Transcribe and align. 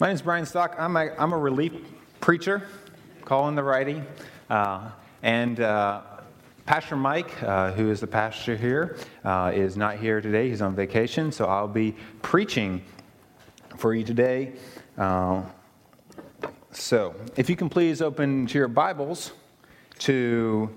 My 0.00 0.06
name 0.06 0.14
is 0.14 0.22
Brian 0.22 0.46
Stock. 0.46 0.76
I'm 0.78 0.96
a, 0.96 1.10
I'm 1.18 1.32
a 1.32 1.36
relief 1.36 1.72
preacher, 2.20 2.62
calling 3.24 3.56
the 3.56 3.64
righty. 3.64 4.00
Uh, 4.48 4.92
and 5.24 5.58
uh, 5.58 6.02
Pastor 6.66 6.94
Mike, 6.94 7.42
uh, 7.42 7.72
who 7.72 7.90
is 7.90 7.98
the 7.98 8.06
pastor 8.06 8.54
here, 8.54 8.96
uh, 9.24 9.50
is 9.52 9.76
not 9.76 9.96
here 9.96 10.20
today. 10.20 10.50
He's 10.50 10.62
on 10.62 10.76
vacation, 10.76 11.32
so 11.32 11.46
I'll 11.46 11.66
be 11.66 11.96
preaching 12.22 12.84
for 13.76 13.92
you 13.92 14.04
today. 14.04 14.52
Uh, 14.96 15.42
so, 16.70 17.16
if 17.34 17.50
you 17.50 17.56
can 17.56 17.68
please 17.68 18.00
open 18.00 18.46
to 18.46 18.56
your 18.56 18.68
Bibles 18.68 19.32
to 19.98 20.70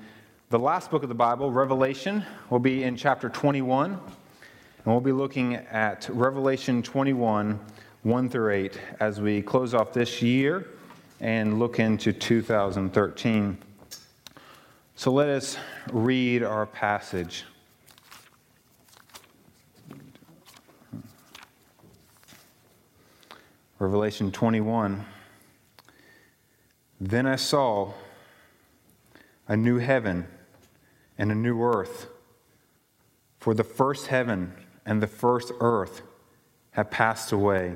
the 0.50 0.58
last 0.58 0.90
book 0.90 1.04
of 1.04 1.10
the 1.10 1.16
Bible, 1.16 1.52
Revelation. 1.52 2.26
We'll 2.50 2.60
be 2.60 2.82
in 2.82 2.96
chapter 2.96 3.30
21, 3.30 3.92
and 3.92 4.02
we'll 4.84 5.00
be 5.00 5.12
looking 5.12 5.58
at 5.58 6.10
Revelation 6.12 6.82
21 6.82 7.60
1 8.04 8.30
through 8.30 8.52
8 8.52 8.80
as 9.00 9.22
we 9.22 9.44
close 9.44 9.76
off 9.76 9.94
this 9.94 10.24
year 10.24 10.68
and 11.20 11.60
look 11.60 11.80
into 11.80 12.12
2013. 12.12 13.58
So 14.96 15.12
let 15.12 15.30
us 15.30 15.56
read 15.92 16.42
our 16.42 16.66
passage. 16.66 17.44
Revelation 23.78 24.32
21. 24.32 25.06
Then 27.00 27.28
I 27.28 27.36
saw 27.36 27.94
a 29.48 29.56
new 29.56 29.78
heaven 29.78 30.26
and 31.20 31.32
a 31.32 31.36
new 31.36 31.62
earth, 31.62 32.08
for 33.38 33.54
the 33.54 33.64
first 33.64 34.08
heaven 34.08 34.54
and 34.88 35.04
the 35.04 35.08
first 35.08 35.52
earth 35.60 36.02
have 36.72 36.90
passed 36.90 37.32
away 37.32 37.76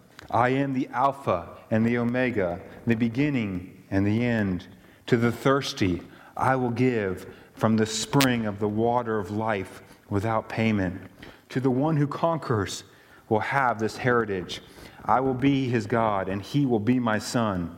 I 0.31 0.49
am 0.49 0.73
the 0.73 0.87
Alpha 0.93 1.49
and 1.69 1.85
the 1.85 1.97
Omega, 1.97 2.59
the 2.87 2.95
beginning 2.95 3.83
and 3.91 4.07
the 4.07 4.25
end. 4.25 4.67
To 5.07 5.17
the 5.17 5.31
thirsty, 5.31 6.01
I 6.37 6.55
will 6.55 6.69
give 6.69 7.27
from 7.53 7.75
the 7.75 7.85
spring 7.85 8.45
of 8.45 8.59
the 8.59 8.67
water 8.67 9.19
of 9.19 9.29
life 9.29 9.83
without 10.09 10.47
payment. 10.49 11.01
To 11.49 11.59
the 11.59 11.69
one 11.69 11.97
who 11.97 12.07
conquers, 12.07 12.85
will 13.31 13.39
have 13.39 13.79
this 13.79 13.95
heritage. 13.95 14.61
I 15.05 15.21
will 15.21 15.33
be 15.33 15.69
his 15.69 15.87
God, 15.87 16.27
and 16.27 16.41
he 16.41 16.65
will 16.65 16.81
be 16.81 16.99
my 16.99 17.17
son. 17.17 17.77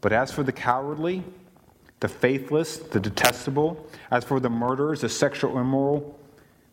But 0.00 0.12
as 0.12 0.32
for 0.32 0.42
the 0.42 0.52
cowardly, 0.52 1.22
the 2.00 2.08
faithless, 2.08 2.78
the 2.78 2.98
detestable, 2.98 3.86
as 4.10 4.24
for 4.24 4.40
the 4.40 4.48
murderers, 4.48 5.02
the 5.02 5.08
sexual 5.10 5.58
immoral, 5.58 6.18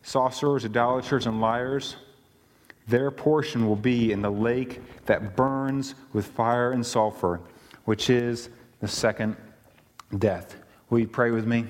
sorcerers, 0.03 0.63
idolaters, 0.63 1.25
and 1.27 1.41
liars, 1.41 1.97
their 2.87 3.11
portion 3.11 3.67
will 3.67 3.75
be 3.75 4.11
in 4.11 4.21
the 4.21 4.31
lake 4.31 4.81
that 5.05 5.35
burns 5.35 5.95
with 6.13 6.25
fire 6.25 6.71
and 6.71 6.85
sulfur, 6.85 7.41
which 7.85 8.09
is 8.09 8.49
the 8.79 8.87
second 8.87 9.35
death. 10.17 10.55
Will 10.89 10.99
you 10.99 11.07
pray 11.07 11.31
with 11.31 11.45
me? 11.45 11.65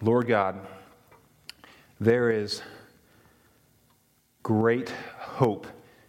Lord 0.00 0.28
God, 0.28 0.64
there 1.98 2.30
is 2.30 2.62
great 4.44 4.90
hope 5.18 5.66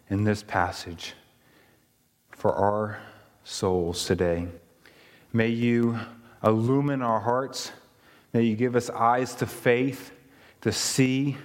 in 0.10 0.24
this 0.24 0.44
passage 0.44 1.16
for 2.32 2.54
our 2.54 3.00
souls 3.44 4.06
today. 4.06 4.48
May 5.34 5.48
you 5.48 6.00
illumine 6.44 7.02
our 7.02 7.20
hearts. 7.20 7.72
May 8.34 8.44
you 8.44 8.56
give 8.56 8.76
us 8.76 8.92
eyes 8.92 9.34
to 9.36 9.48
faith 9.48 10.12
to 10.62 10.72
see 10.72 11.38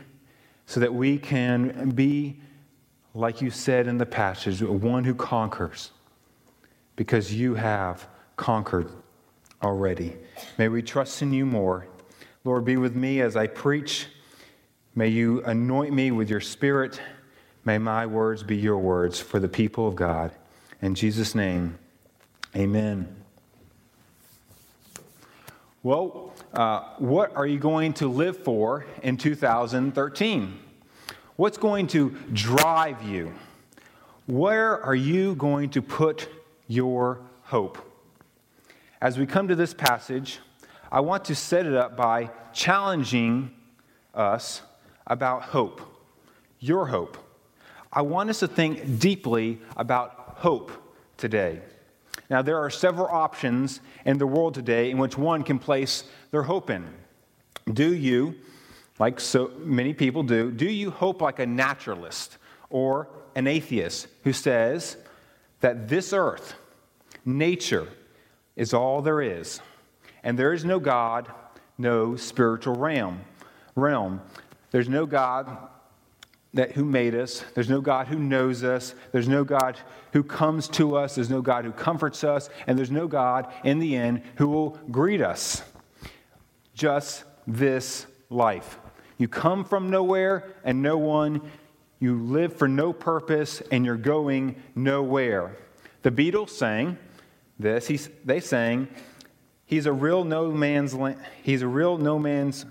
so 0.66 0.80
that 0.80 0.92
we 0.92 1.18
can 1.18 1.90
be, 1.90 2.40
like 3.14 3.40
you 3.40 3.50
said 3.50 3.86
in 3.86 3.98
the 3.98 4.06
passage, 4.06 4.62
one 4.62 5.04
who 5.04 5.14
conquers 5.14 5.90
because 6.96 7.32
you 7.32 7.54
have 7.54 8.06
conquered 8.36 8.90
already. 9.62 10.16
May 10.58 10.68
we 10.68 10.82
trust 10.82 11.22
in 11.22 11.32
you 11.32 11.46
more. 11.46 11.86
Lord, 12.44 12.64
be 12.64 12.76
with 12.76 12.94
me 12.94 13.20
as 13.20 13.36
I 13.36 13.46
preach. 13.46 14.06
May 14.94 15.08
you 15.08 15.42
anoint 15.44 15.92
me 15.92 16.10
with 16.10 16.30
your 16.30 16.40
spirit. 16.40 17.00
May 17.64 17.78
my 17.78 18.06
words 18.06 18.42
be 18.42 18.56
your 18.56 18.78
words 18.78 19.18
for 19.18 19.40
the 19.40 19.48
people 19.48 19.88
of 19.88 19.96
God. 19.96 20.32
In 20.82 20.94
Jesus' 20.94 21.34
name, 21.34 21.78
amen. 22.54 23.23
Well, 25.84 26.32
uh, 26.54 26.94
what 26.96 27.36
are 27.36 27.46
you 27.46 27.58
going 27.58 27.92
to 27.94 28.08
live 28.08 28.38
for 28.38 28.86
in 29.02 29.18
2013? 29.18 30.58
What's 31.36 31.58
going 31.58 31.88
to 31.88 32.16
drive 32.32 33.02
you? 33.02 33.34
Where 34.24 34.82
are 34.82 34.94
you 34.94 35.34
going 35.34 35.68
to 35.72 35.82
put 35.82 36.26
your 36.68 37.20
hope? 37.42 37.76
As 39.02 39.18
we 39.18 39.26
come 39.26 39.46
to 39.48 39.54
this 39.54 39.74
passage, 39.74 40.38
I 40.90 41.00
want 41.00 41.26
to 41.26 41.34
set 41.34 41.66
it 41.66 41.74
up 41.74 41.98
by 41.98 42.30
challenging 42.54 43.50
us 44.14 44.62
about 45.06 45.42
hope, 45.42 45.82
your 46.60 46.86
hope. 46.86 47.18
I 47.92 48.00
want 48.00 48.30
us 48.30 48.38
to 48.38 48.48
think 48.48 48.98
deeply 48.98 49.58
about 49.76 50.36
hope 50.38 50.72
today. 51.18 51.60
Now, 52.30 52.42
there 52.42 52.58
are 52.58 52.70
several 52.70 53.06
options 53.06 53.80
in 54.04 54.18
the 54.18 54.26
world 54.26 54.54
today 54.54 54.90
in 54.90 54.98
which 54.98 55.18
one 55.18 55.42
can 55.42 55.58
place 55.58 56.04
their 56.30 56.42
hope 56.42 56.70
in. 56.70 56.86
Do 57.72 57.94
you, 57.94 58.34
like 58.98 59.20
so 59.20 59.50
many 59.58 59.94
people 59.94 60.22
do, 60.22 60.50
do 60.50 60.66
you 60.66 60.90
hope 60.90 61.20
like 61.20 61.38
a 61.38 61.46
naturalist 61.46 62.38
or 62.70 63.08
an 63.34 63.46
atheist 63.46 64.06
who 64.22 64.32
says 64.32 64.96
that 65.60 65.88
this 65.88 66.12
earth, 66.12 66.54
nature, 67.24 67.88
is 68.56 68.72
all 68.72 69.02
there 69.02 69.20
is, 69.20 69.60
and 70.22 70.38
there 70.38 70.52
is 70.52 70.64
no 70.64 70.78
God, 70.78 71.30
no 71.76 72.16
spiritual 72.16 72.76
realm? 72.76 73.20
Realm. 73.74 74.20
There's 74.70 74.88
no 74.88 75.06
God 75.06 75.56
that 76.54 76.72
who 76.72 76.84
made 76.84 77.14
us. 77.14 77.44
There's 77.54 77.68
no 77.68 77.80
God 77.80 78.06
who 78.06 78.18
knows 78.18 78.64
us. 78.64 78.94
There's 79.12 79.28
no 79.28 79.44
God 79.44 79.78
who 80.12 80.22
comes 80.22 80.68
to 80.68 80.96
us. 80.96 81.16
There's 81.16 81.30
no 81.30 81.42
God 81.42 81.64
who 81.64 81.72
comforts 81.72 82.24
us. 82.24 82.48
And 82.66 82.78
there's 82.78 82.90
no 82.90 83.06
God 83.06 83.52
in 83.64 83.78
the 83.78 83.96
end 83.96 84.22
who 84.36 84.48
will 84.48 84.78
greet 84.90 85.20
us. 85.20 85.62
Just 86.74 87.24
this 87.46 88.06
life. 88.30 88.78
You 89.18 89.28
come 89.28 89.64
from 89.64 89.90
nowhere 89.90 90.54
and 90.64 90.80
no 90.80 90.96
one. 90.96 91.42
You 92.00 92.22
live 92.22 92.56
for 92.56 92.68
no 92.68 92.92
purpose 92.92 93.62
and 93.70 93.84
you're 93.84 93.96
going 93.96 94.62
nowhere. 94.74 95.56
The 96.02 96.10
Beatles 96.10 96.50
sang 96.50 96.98
this. 97.58 97.86
He's, 97.86 98.08
they 98.24 98.40
sang, 98.40 98.88
He's 99.66 99.86
a 99.86 99.92
real 99.92 100.24
no 100.24 100.50
man's 100.50 100.94
land. 100.94 101.18
He's 101.42 101.62
a 101.62 101.68
real 101.68 101.96
no 101.96 102.18
man's 102.18 102.66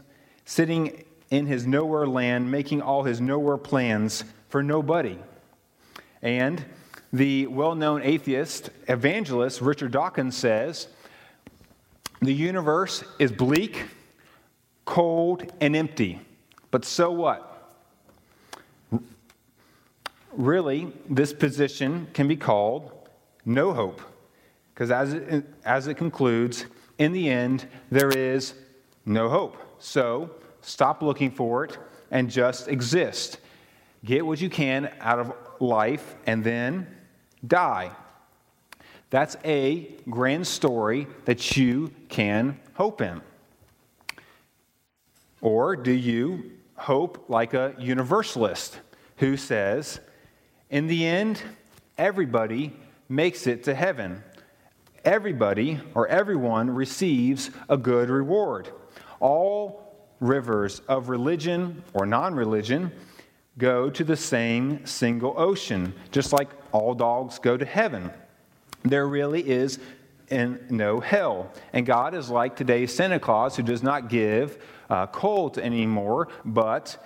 sitting 0.45 1.03
in 1.33 1.47
his 1.47 1.65
nowhere 1.65 2.05
land, 2.05 2.51
making 2.51 2.81
all 2.81 3.03
his 3.03 3.19
nowhere 3.19 3.57
plans 3.57 4.23
for 4.49 4.61
nobody. 4.61 5.17
And 6.21 6.63
the 7.11 7.47
well 7.47 7.73
known 7.73 8.03
atheist 8.03 8.69
evangelist 8.87 9.59
Richard 9.59 9.91
Dawkins 9.91 10.37
says 10.37 10.87
the 12.21 12.33
universe 12.33 13.03
is 13.17 13.31
bleak, 13.31 13.83
cold, 14.85 15.51
and 15.59 15.75
empty. 15.75 16.21
But 16.69 16.85
so 16.85 17.11
what? 17.11 17.49
really, 20.35 20.91
this 21.09 21.33
position 21.33 22.07
can 22.13 22.27
be 22.27 22.35
called 22.35 22.91
no 23.45 23.73
hope. 23.73 24.01
Because 24.73 24.91
as 24.91 25.13
it, 25.13 25.45
as 25.65 25.87
it 25.87 25.95
concludes, 25.95 26.65
in 26.97 27.11
the 27.11 27.29
end, 27.29 27.67
there 27.91 28.09
is 28.09 28.53
no 29.05 29.29
hope. 29.29 29.57
So 29.79 30.31
stop 30.63 31.03
looking 31.03 31.29
for 31.29 31.63
it 31.65 31.77
and 32.09 32.29
just 32.29 32.67
exist. 32.67 33.39
Get 34.03 34.25
what 34.25 34.41
you 34.41 34.49
can 34.49 34.91
out 34.99 35.19
of 35.19 35.33
life 35.59 36.15
and 36.25 36.43
then 36.43 36.87
die. 37.45 37.91
That's 39.09 39.37
a 39.45 39.91
grand 40.09 40.47
story 40.47 41.07
that 41.25 41.55
you 41.55 41.91
can 42.09 42.59
hope 42.73 43.01
in. 43.01 43.21
Or 45.39 45.75
do 45.75 45.91
you 45.91 46.51
hope 46.75 47.25
like 47.29 47.53
a 47.53 47.75
universalist 47.77 48.79
who 49.17 49.37
says, 49.37 49.99
in 50.69 50.87
the 50.87 51.05
end, 51.05 51.41
everybody 51.97 52.73
makes 53.07 53.45
it 53.45 53.63
to 53.65 53.75
heaven? 53.75 54.23
Everybody 55.05 55.79
or 55.93 56.07
everyone 56.07 56.69
receives 56.71 57.51
a 57.69 57.77
good 57.77 58.09
reward. 58.09 58.69
All 59.19 59.82
rivers 60.23 60.79
of 60.87 61.09
religion 61.09 61.83
or 61.93 62.05
non 62.05 62.33
religion 62.33 62.91
go 63.57 63.89
to 63.89 64.03
the 64.03 64.15
same 64.15 64.83
single 64.85 65.35
ocean, 65.37 65.93
just 66.11 66.33
like 66.33 66.49
all 66.71 66.95
dogs 66.95 67.37
go 67.37 67.55
to 67.55 67.65
heaven. 67.65 68.09
There 68.83 69.07
really 69.07 69.47
is 69.47 69.79
no 70.31 70.99
hell. 70.99 71.51
And 71.73 71.85
God 71.85 72.15
is 72.15 72.29
like 72.29 72.55
today's 72.55 72.91
Santa 72.93 73.19
Claus 73.19 73.55
who 73.55 73.61
does 73.63 73.83
not 73.83 74.09
give 74.09 74.57
uh, 74.89 75.07
coal 75.07 75.51
to 75.51 75.63
anymore, 75.63 76.29
but 76.43 77.05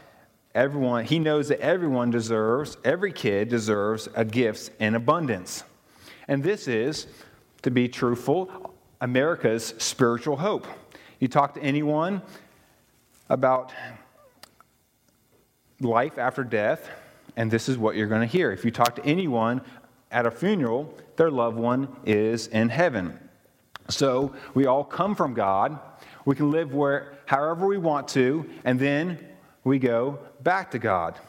everyone, 0.56 1.04
he 1.04 1.20
knows 1.20 1.50
that 1.50 1.60
everyone 1.60 2.10
deserves, 2.12 2.78
every 2.86 3.12
kid 3.12 3.50
deserves 3.50 4.08
a 4.16 4.24
gift 4.24 4.72
in 4.80 4.96
abundance. 4.96 5.64
And 6.28 6.42
this 6.42 6.68
is, 6.68 7.08
to 7.64 7.72
be 7.72 7.90
truthful, 7.90 8.74
America's 9.02 9.74
spiritual 9.78 10.38
hope. 10.38 10.66
You 11.20 11.28
talk 11.28 11.56
to 11.56 11.62
anyone 11.62 12.22
about 13.30 13.74
life 15.80 16.18
after 16.18 16.44
death, 16.44 16.90
and 17.36 17.52
this 17.52 17.70
is 17.70 17.78
what 17.78 17.96
you're 17.96 18.08
going 18.08 18.22
to 18.22 18.28
hear. 18.28 18.52
If 18.52 18.66
you 18.66 18.72
talk 18.72 18.96
to 18.96 19.06
anyone 19.06 19.62
at 20.12 20.26
a 20.26 20.32
funeral, 20.32 20.94
their 21.18 21.30
loved 21.30 21.58
one 21.58 21.90
is 22.06 22.48
in 22.48 22.70
heaven. 22.70 23.20
So 23.90 24.34
we 24.54 24.66
all 24.66 24.84
come 24.84 25.16
from 25.16 25.34
God. 25.34 25.80
We 26.26 26.36
can 26.36 26.52
live 26.52 26.74
where 26.74 27.18
however 27.26 27.68
we 27.68 27.78
want 27.78 28.08
to, 28.10 28.50
and 28.66 28.80
then 28.80 29.26
we 29.64 29.80
go 29.80 30.20
back 30.42 30.72
to 30.72 30.80
God. 30.80 31.20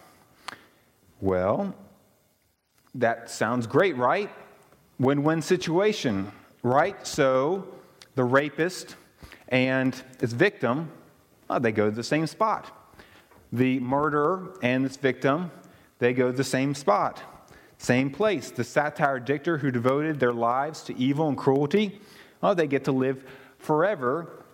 Well, 1.20 1.74
that 2.94 3.30
sounds 3.30 3.66
great, 3.66 3.96
right? 3.96 4.30
Win-win 4.98 5.42
situation, 5.42 6.32
right? 6.62 7.06
So 7.06 7.68
the 8.14 8.24
rapist 8.24 8.96
and 9.48 10.00
its 10.20 10.32
victim, 10.32 10.90
oh, 11.50 11.58
they 11.58 11.72
go 11.72 11.90
to 11.90 11.94
the 11.94 12.02
same 12.02 12.26
spot. 12.26 12.74
The 13.52 13.80
murderer 13.80 14.54
and 14.62 14.84
its 14.84 14.96
victim, 14.96 15.50
they 15.98 16.12
go 16.12 16.30
to 16.30 16.36
the 16.36 16.44
same 16.44 16.74
spot, 16.74 17.22
same 17.78 18.10
place. 18.10 18.50
The 18.50 18.64
satire 18.64 19.20
dictator 19.20 19.58
who 19.58 19.70
devoted 19.70 20.20
their 20.20 20.32
lives 20.32 20.82
to 20.84 20.96
evil 20.96 21.28
and 21.28 21.36
cruelty, 21.36 22.00
oh, 22.42 22.54
they 22.54 22.66
get 22.66 22.84
to 22.84 22.92
live 22.92 23.24
forever 23.58 24.44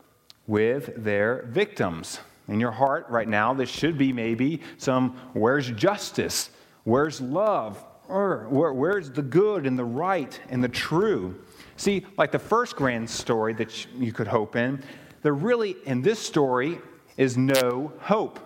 with 0.47 0.91
their 1.03 1.47
victims. 1.49 2.21
In 2.49 2.61
your 2.61 2.71
heart 2.71 3.07
right 3.09 3.29
now, 3.29 3.55
this 3.55 3.71
should 3.71 3.97
be 3.97 4.13
maybe 4.13 4.61
some 4.77 5.17
where's 5.33 5.71
justice? 5.71 6.51
Where's 6.85 7.21
love? 7.21 7.83
Or 8.09 8.47
where, 8.51 8.73
where's 8.73 9.11
the 9.11 9.23
good 9.23 9.67
and 9.67 9.79
the 9.79 9.85
right 9.85 10.39
and 10.51 10.63
the 10.63 10.69
true? 10.69 11.43
See, 11.77 12.05
like 12.19 12.31
the 12.31 12.39
first 12.39 12.77
grand 12.77 13.09
story 13.09 13.55
that 13.55 13.87
you 13.97 14.13
could 14.13 14.27
hope 14.27 14.57
in, 14.57 14.83
there 15.25 15.33
really, 15.33 15.75
in 15.87 16.03
this 16.03 16.19
story, 16.19 16.79
is 17.17 17.39
no 17.39 17.93
hope. 18.01 18.39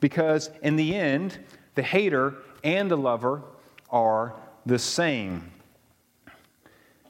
Because 0.00 0.50
in 0.62 0.76
the 0.76 0.94
end, 0.94 1.38
the 1.76 1.82
hater 1.82 2.34
and 2.62 2.90
the 2.90 2.96
lover 2.96 3.42
are 3.88 4.34
the 4.66 4.78
same. 4.78 5.50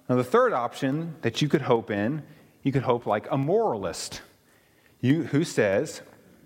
Now, 0.08 0.14
the 0.14 0.22
third 0.22 0.52
option 0.52 1.16
that 1.22 1.42
you 1.42 1.48
could 1.48 1.62
hope 1.62 1.90
in, 1.90 2.22
you 2.62 2.70
could 2.70 2.84
hope 2.84 3.04
like 3.04 3.26
a 3.28 3.36
moralist 3.36 4.22
you, 5.00 5.24
who 5.24 5.42
says, 5.42 6.02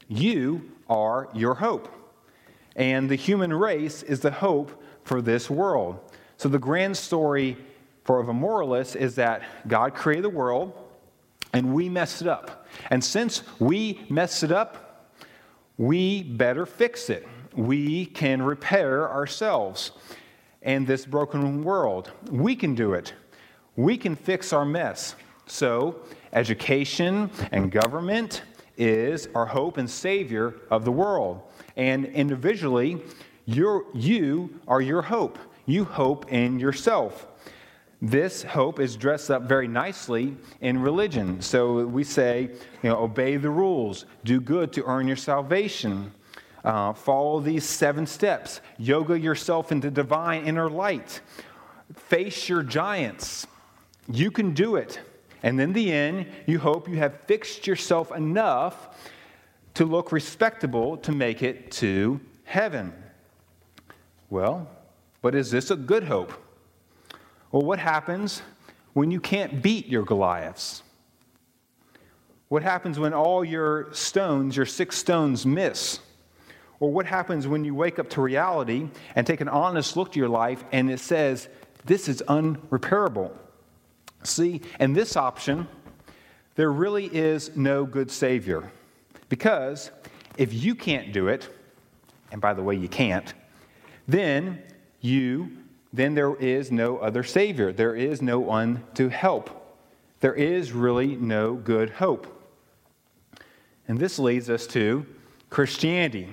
You 0.08 0.70
are 0.88 1.28
your 1.34 1.56
hope. 1.56 1.86
And 2.76 3.10
the 3.10 3.14
human 3.14 3.52
race 3.52 4.02
is 4.02 4.20
the 4.20 4.30
hope 4.30 4.82
for 5.04 5.20
this 5.20 5.50
world. 5.50 5.98
So, 6.38 6.48
the 6.48 6.58
grand 6.58 6.96
story 6.96 7.58
for 8.04 8.20
of 8.20 8.30
a 8.30 8.32
moralist 8.32 8.96
is 8.96 9.16
that 9.16 9.42
God 9.68 9.94
created 9.94 10.24
the 10.24 10.30
world 10.30 10.72
and 11.52 11.74
we 11.74 11.88
messed 11.88 12.22
it 12.22 12.28
up. 12.28 12.66
And 12.90 13.02
since 13.02 13.42
we 13.58 14.00
messed 14.08 14.42
it 14.42 14.52
up, 14.52 15.14
we 15.76 16.22
better 16.22 16.66
fix 16.66 17.10
it. 17.10 17.26
We 17.54 18.06
can 18.06 18.42
repair 18.42 19.10
ourselves 19.10 19.92
and 20.62 20.86
this 20.86 21.06
broken 21.06 21.64
world. 21.64 22.10
We 22.30 22.54
can 22.54 22.74
do 22.74 22.92
it. 22.92 23.14
We 23.76 23.96
can 23.96 24.14
fix 24.14 24.52
our 24.52 24.64
mess. 24.64 25.14
So, 25.46 26.00
education 26.32 27.30
and 27.50 27.72
government 27.72 28.42
is 28.76 29.28
our 29.34 29.46
hope 29.46 29.78
and 29.78 29.88
savior 29.88 30.54
of 30.70 30.84
the 30.84 30.92
world. 30.92 31.42
And 31.76 32.06
individually, 32.06 33.02
you 33.46 33.86
you 33.94 34.60
are 34.68 34.80
your 34.80 35.02
hope. 35.02 35.38
You 35.66 35.84
hope 35.84 36.32
in 36.32 36.60
yourself. 36.60 37.26
This 38.02 38.42
hope 38.42 38.80
is 38.80 38.96
dressed 38.96 39.30
up 39.30 39.42
very 39.42 39.68
nicely 39.68 40.36
in 40.60 40.80
religion. 40.80 41.42
So 41.42 41.84
we 41.84 42.02
say, 42.02 42.50
you 42.82 42.88
know, 42.88 42.96
obey 42.96 43.36
the 43.36 43.50
rules, 43.50 44.06
do 44.24 44.40
good 44.40 44.72
to 44.74 44.84
earn 44.84 45.06
your 45.06 45.16
salvation, 45.16 46.12
uh, 46.64 46.94
follow 46.94 47.40
these 47.40 47.64
seven 47.64 48.06
steps, 48.06 48.62
yoga 48.78 49.18
yourself 49.18 49.70
into 49.70 49.90
divine 49.90 50.46
inner 50.46 50.70
light, 50.70 51.20
face 51.94 52.48
your 52.48 52.62
giants. 52.62 53.46
You 54.10 54.30
can 54.30 54.54
do 54.54 54.76
it. 54.76 54.98
And 55.42 55.60
in 55.60 55.72
the 55.74 55.92
end, 55.92 56.26
you 56.46 56.58
hope 56.58 56.88
you 56.88 56.96
have 56.96 57.20
fixed 57.22 57.66
yourself 57.66 58.12
enough 58.12 58.96
to 59.74 59.84
look 59.84 60.10
respectable 60.10 60.96
to 60.98 61.12
make 61.12 61.42
it 61.42 61.70
to 61.72 62.20
heaven. 62.44 62.92
Well, 64.30 64.68
but 65.22 65.34
is 65.34 65.50
this 65.50 65.70
a 65.70 65.76
good 65.76 66.04
hope? 66.04 66.32
Well, 67.52 67.62
what 67.62 67.78
happens 67.78 68.42
when 68.92 69.10
you 69.10 69.20
can't 69.20 69.62
beat 69.62 69.86
your 69.86 70.04
Goliaths? 70.04 70.82
What 72.48 72.62
happens 72.62 72.98
when 72.98 73.14
all 73.14 73.44
your 73.44 73.92
stones, 73.92 74.56
your 74.56 74.66
six 74.66 74.96
stones, 74.96 75.46
miss? 75.46 76.00
Or 76.80 76.90
what 76.90 77.06
happens 77.06 77.46
when 77.46 77.64
you 77.64 77.74
wake 77.74 77.98
up 77.98 78.08
to 78.10 78.22
reality 78.22 78.88
and 79.14 79.26
take 79.26 79.40
an 79.40 79.48
honest 79.48 79.96
look 79.96 80.12
to 80.12 80.18
your 80.18 80.28
life 80.28 80.64
and 80.72 80.90
it 80.90 80.98
says, 80.98 81.48
this 81.84 82.08
is 82.08 82.22
unrepairable? 82.28 83.32
See, 84.22 84.62
in 84.78 84.92
this 84.92 85.16
option, 85.16 85.68
there 86.54 86.72
really 86.72 87.06
is 87.06 87.56
no 87.56 87.84
good 87.84 88.10
Savior. 88.10 88.70
Because 89.28 89.90
if 90.36 90.52
you 90.52 90.74
can't 90.74 91.12
do 91.12 91.28
it, 91.28 91.48
and 92.32 92.40
by 92.40 92.54
the 92.54 92.62
way, 92.62 92.74
you 92.74 92.88
can't, 92.88 93.32
then 94.08 94.62
you 95.00 95.56
then 95.92 96.14
there 96.14 96.34
is 96.36 96.70
no 96.70 96.98
other 96.98 97.22
Savior. 97.24 97.72
There 97.72 97.94
is 97.94 98.22
no 98.22 98.38
one 98.38 98.84
to 98.94 99.08
help. 99.08 99.78
There 100.20 100.34
is 100.34 100.72
really 100.72 101.16
no 101.16 101.54
good 101.54 101.90
hope. 101.90 102.26
And 103.88 103.98
this 103.98 104.18
leads 104.18 104.48
us 104.48 104.66
to 104.68 105.04
Christianity, 105.48 106.28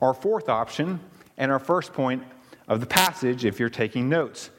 our 0.00 0.14
fourth 0.14 0.48
option 0.48 1.00
and 1.36 1.52
our 1.52 1.58
first 1.58 1.92
point 1.92 2.22
of 2.66 2.80
the 2.80 2.86
passage 2.86 3.44
if 3.44 3.60
you're 3.60 3.68
taking 3.68 4.08
notes. 4.08 4.50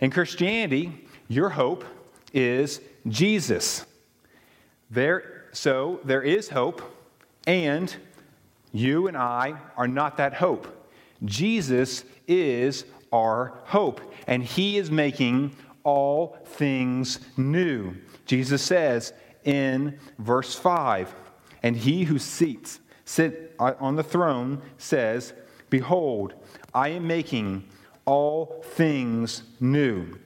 In 0.00 0.10
Christianity, 0.10 1.06
your 1.28 1.50
hope 1.50 1.84
is 2.32 2.80
Jesus. 3.08 3.86
There, 4.90 5.44
so 5.52 6.00
there 6.04 6.22
is 6.22 6.48
hope, 6.48 6.82
and 7.46 7.94
you 8.72 9.06
and 9.06 9.16
I 9.16 9.54
are 9.76 9.88
not 9.88 10.16
that 10.16 10.34
hope. 10.34 10.90
Jesus 11.24 12.04
is 12.26 12.84
our 13.16 13.58
hope, 13.64 14.00
and 14.26 14.42
He 14.42 14.76
is 14.76 14.90
making 14.90 15.56
all 15.86 16.36
things 16.44 17.20
new. 17.36 17.94
Jesus 18.26 18.60
says 18.60 19.12
in 19.44 19.98
verse 20.18 20.54
5 20.54 21.14
And 21.62 21.76
he 21.76 22.04
who 22.04 22.18
seats, 22.18 22.80
sit 23.06 23.54
on 23.58 23.94
the 23.96 24.02
throne 24.02 24.60
says, 24.76 25.32
Behold, 25.70 26.34
I 26.74 26.88
am 26.88 27.06
making 27.06 27.68
all 28.04 28.62
things 28.74 29.44
new. 29.60 30.18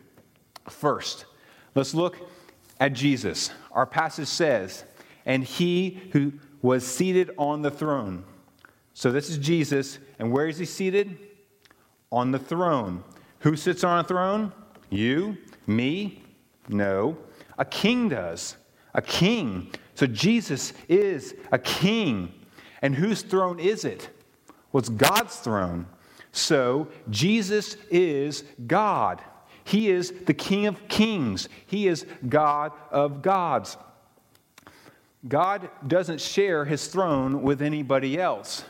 First, 0.68 1.26
let's 1.74 1.94
look 1.94 2.16
at 2.80 2.94
Jesus. 2.94 3.50
Our 3.72 3.86
passage 3.86 4.28
says, 4.28 4.84
And 5.26 5.44
he 5.44 6.00
who 6.12 6.32
was 6.62 6.86
seated 6.86 7.30
on 7.36 7.62
the 7.62 7.70
throne. 7.70 8.24
So 8.94 9.12
this 9.12 9.28
is 9.28 9.38
Jesus, 9.38 9.98
and 10.18 10.32
where 10.32 10.46
is 10.46 10.58
he 10.58 10.64
seated? 10.64 11.18
On 12.12 12.32
the 12.32 12.38
throne. 12.38 13.04
Who 13.40 13.56
sits 13.56 13.84
on 13.84 14.04
a 14.04 14.04
throne? 14.04 14.52
You? 14.90 15.36
Me? 15.66 16.22
No. 16.68 17.16
A 17.58 17.64
king 17.64 18.08
does. 18.08 18.56
A 18.94 19.02
king. 19.02 19.70
So 19.94 20.06
Jesus 20.06 20.72
is 20.88 21.34
a 21.52 21.58
king. 21.58 22.32
And 22.82 22.94
whose 22.94 23.22
throne 23.22 23.60
is 23.60 23.84
it? 23.84 24.08
Well, 24.72 24.80
it's 24.80 24.88
God's 24.88 25.36
throne. 25.36 25.86
So 26.32 26.88
Jesus 27.08 27.76
is 27.90 28.44
God. 28.66 29.22
He 29.64 29.90
is 29.90 30.12
the 30.26 30.34
King 30.34 30.66
of 30.66 30.88
kings. 30.88 31.48
He 31.66 31.86
is 31.86 32.06
God 32.28 32.72
of 32.90 33.22
gods. 33.22 33.76
God 35.28 35.70
doesn't 35.86 36.20
share 36.20 36.64
his 36.64 36.86
throne 36.86 37.42
with 37.42 37.60
anybody 37.60 38.18
else 38.18 38.64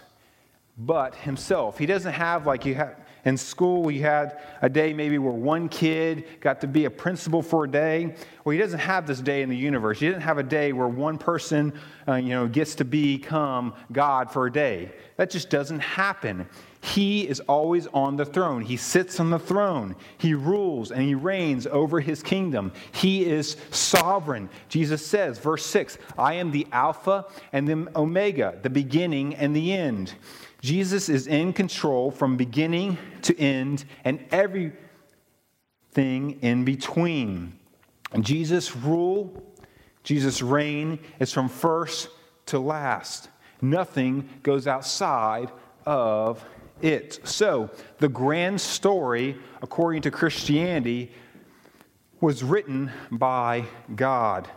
but 0.76 1.14
himself. 1.14 1.78
He 1.78 1.86
doesn't 1.86 2.12
have 2.12 2.46
like 2.46 2.64
you 2.64 2.74
have 2.74 2.96
in 3.24 3.36
school, 3.36 3.82
we 3.82 3.98
had 3.98 4.40
a 4.62 4.68
day 4.68 4.92
maybe 4.92 5.18
where 5.18 5.32
one 5.32 5.68
kid 5.68 6.24
got 6.40 6.60
to 6.62 6.66
be 6.66 6.86
a 6.86 6.90
principal 6.90 7.42
for 7.42 7.64
a 7.64 7.70
day. 7.70 8.14
Well, 8.44 8.52
he 8.52 8.58
doesn't 8.58 8.78
have 8.78 9.06
this 9.06 9.20
day 9.20 9.42
in 9.42 9.48
the 9.48 9.56
universe. 9.56 10.00
He 10.00 10.06
doesn't 10.06 10.22
have 10.22 10.38
a 10.38 10.42
day 10.42 10.72
where 10.72 10.88
one 10.88 11.18
person, 11.18 11.72
uh, 12.08 12.14
you 12.14 12.30
know, 12.30 12.48
gets 12.48 12.74
to 12.76 12.84
become 12.84 13.74
God 13.92 14.30
for 14.30 14.46
a 14.46 14.52
day. 14.52 14.92
That 15.16 15.30
just 15.30 15.50
doesn't 15.50 15.80
happen. 15.80 16.48
He 16.82 17.28
is 17.28 17.40
always 17.40 17.86
on 17.88 18.16
the 18.16 18.24
throne. 18.24 18.62
He 18.62 18.78
sits 18.78 19.20
on 19.20 19.28
the 19.28 19.38
throne. 19.38 19.96
He 20.16 20.32
rules 20.32 20.90
and 20.90 21.02
he 21.02 21.14
reigns 21.14 21.66
over 21.66 22.00
his 22.00 22.22
kingdom. 22.22 22.72
He 22.92 23.26
is 23.26 23.56
sovereign. 23.70 24.48
Jesus 24.70 25.06
says, 25.06 25.38
verse 25.38 25.66
6 25.66 25.98
I 26.16 26.34
am 26.34 26.50
the 26.50 26.66
Alpha 26.72 27.26
and 27.52 27.68
the 27.68 27.86
Omega, 27.94 28.58
the 28.62 28.70
beginning 28.70 29.34
and 29.34 29.54
the 29.54 29.72
end. 29.72 30.14
Jesus 30.60 31.08
is 31.08 31.26
in 31.26 31.52
control 31.52 32.10
from 32.10 32.36
beginning 32.36 32.98
to 33.22 33.38
end 33.38 33.84
and 34.04 34.24
everything 34.30 34.78
in 36.42 36.64
between. 36.64 37.58
And 38.12 38.24
Jesus' 38.24 38.76
rule, 38.76 39.42
Jesus' 40.02 40.42
reign 40.42 40.98
is 41.18 41.32
from 41.32 41.48
first 41.48 42.08
to 42.46 42.58
last. 42.58 43.30
Nothing 43.62 44.28
goes 44.42 44.66
outside 44.66 45.50
of 45.86 46.44
it. 46.82 47.20
So, 47.24 47.70
the 47.98 48.08
grand 48.08 48.60
story, 48.60 49.36
according 49.62 50.02
to 50.02 50.10
Christianity, 50.10 51.12
was 52.20 52.42
written 52.42 52.90
by 53.10 53.64
God. 53.94 54.48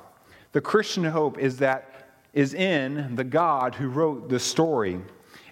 The 0.51 0.61
Christian 0.61 1.03
hope 1.03 1.37
is 1.37 1.57
that 1.57 1.89
is 2.33 2.53
in 2.53 3.15
the 3.15 3.23
God 3.23 3.75
who 3.75 3.87
wrote 3.87 4.29
the 4.29 4.39
story. 4.39 4.99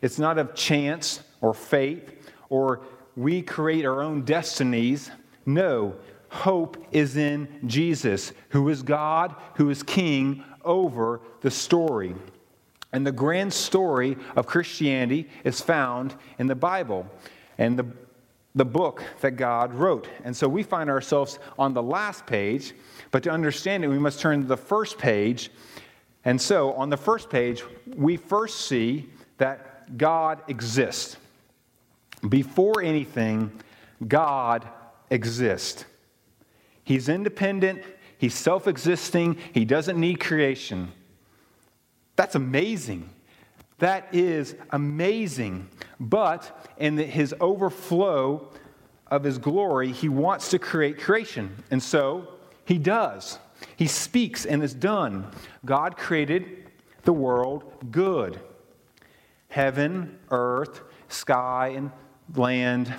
It's 0.02 0.20
not 0.20 0.38
of 0.38 0.56
chance 0.56 1.22
or 1.42 1.54
fate 1.54 2.10
or 2.50 2.82
we 3.16 3.42
create 3.42 3.86
our 3.86 4.02
own 4.02 4.24
destinies. 4.24 5.10
No, 5.46 5.96
hope 6.30 6.78
is 6.92 7.18
in 7.18 7.48
Jesus, 7.66 8.34
who 8.50 8.70
is 8.70 8.84
God, 8.84 9.36
who 9.56 9.70
is 9.70 9.84
King 9.84 10.44
over 10.64 11.22
the 11.42 11.52
story. 11.52 12.16
And 12.94 13.08
the 13.08 13.12
grand 13.12 13.54
story 13.54 14.18
of 14.36 14.48
Christianity 14.48 15.30
is 15.44 15.62
found 15.62 16.16
in 16.40 16.48
the 16.48 16.56
Bible 16.56 17.08
and 17.58 17.80
the, 17.80 17.86
the 18.54 18.66
book 18.66 19.04
that 19.22 19.32
God 19.32 19.74
wrote. 19.74 20.10
And 20.26 20.36
so 20.36 20.48
we 20.48 20.62
find 20.62 20.90
ourselves 20.90 21.40
on 21.58 21.74
the 21.74 21.84
last 21.84 22.26
page, 22.26 22.74
but 23.12 23.24
to 23.24 23.30
understand 23.30 23.84
it, 23.84 23.88
we 23.88 24.00
must 24.00 24.20
turn 24.20 24.42
to 24.42 24.48
the 24.48 24.58
first 24.58 24.98
page. 24.98 25.52
And 26.26 26.40
so 26.40 26.74
on 26.74 26.90
the 26.90 26.98
first 26.98 27.30
page, 27.30 27.64
we 27.96 28.18
first 28.18 28.68
see 28.68 29.10
that 29.38 29.71
God 29.98 30.42
exists. 30.48 31.18
Before 32.28 32.82
anything, 32.82 33.52
God 34.08 34.68
exists. 35.10 35.86
He's 36.84 37.10
independent, 37.10 37.84
He's 38.18 38.36
self 38.36 38.68
existing, 38.68 39.38
He 39.54 39.66
doesn't 39.66 40.00
need 40.00 40.20
creation. 40.20 40.92
That's 42.16 42.36
amazing. 42.36 43.10
That 43.80 44.14
is 44.14 44.56
amazing. 44.70 45.68
But 46.00 46.70
in 46.78 46.98
his 46.98 47.34
overflow 47.42 48.50
of 49.08 49.24
his 49.24 49.40
glory, 49.40 49.92
he 49.92 50.08
wants 50.08 50.50
to 50.50 50.60
create 50.60 51.00
creation. 51.00 51.64
And 51.72 51.82
so 51.82 52.28
he 52.66 52.78
does. 52.78 53.40
He 53.76 53.88
speaks 53.88 54.46
and 54.46 54.64
is 54.64 54.76
done. 54.76 55.32
God 55.66 55.98
created 55.98 56.70
the 57.04 57.14
world 57.14 57.92
good 57.92 58.40
heaven, 59.52 60.18
earth, 60.32 60.82
sky, 61.10 61.74
and 61.76 61.92
land, 62.34 62.94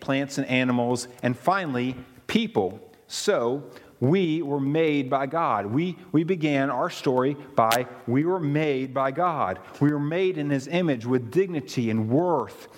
plants 0.00 0.38
and 0.38 0.46
animals, 0.48 1.06
and 1.22 1.38
finally, 1.38 1.94
people. 2.26 2.80
So 3.06 3.64
we 4.00 4.42
were 4.42 4.60
made 4.60 5.10
by 5.10 5.26
God. 5.26 5.66
We, 5.66 5.98
we 6.10 6.24
began 6.24 6.70
our 6.70 6.88
story 6.88 7.36
by 7.54 7.86
we 8.06 8.24
were 8.24 8.40
made 8.40 8.94
by 8.94 9.10
God. 9.10 9.58
We 9.80 9.92
were 9.92 10.00
made 10.00 10.38
in 10.38 10.50
His 10.50 10.66
image 10.66 11.04
with 11.04 11.30
dignity 11.30 11.90
and 11.90 12.08
worth 12.08 12.68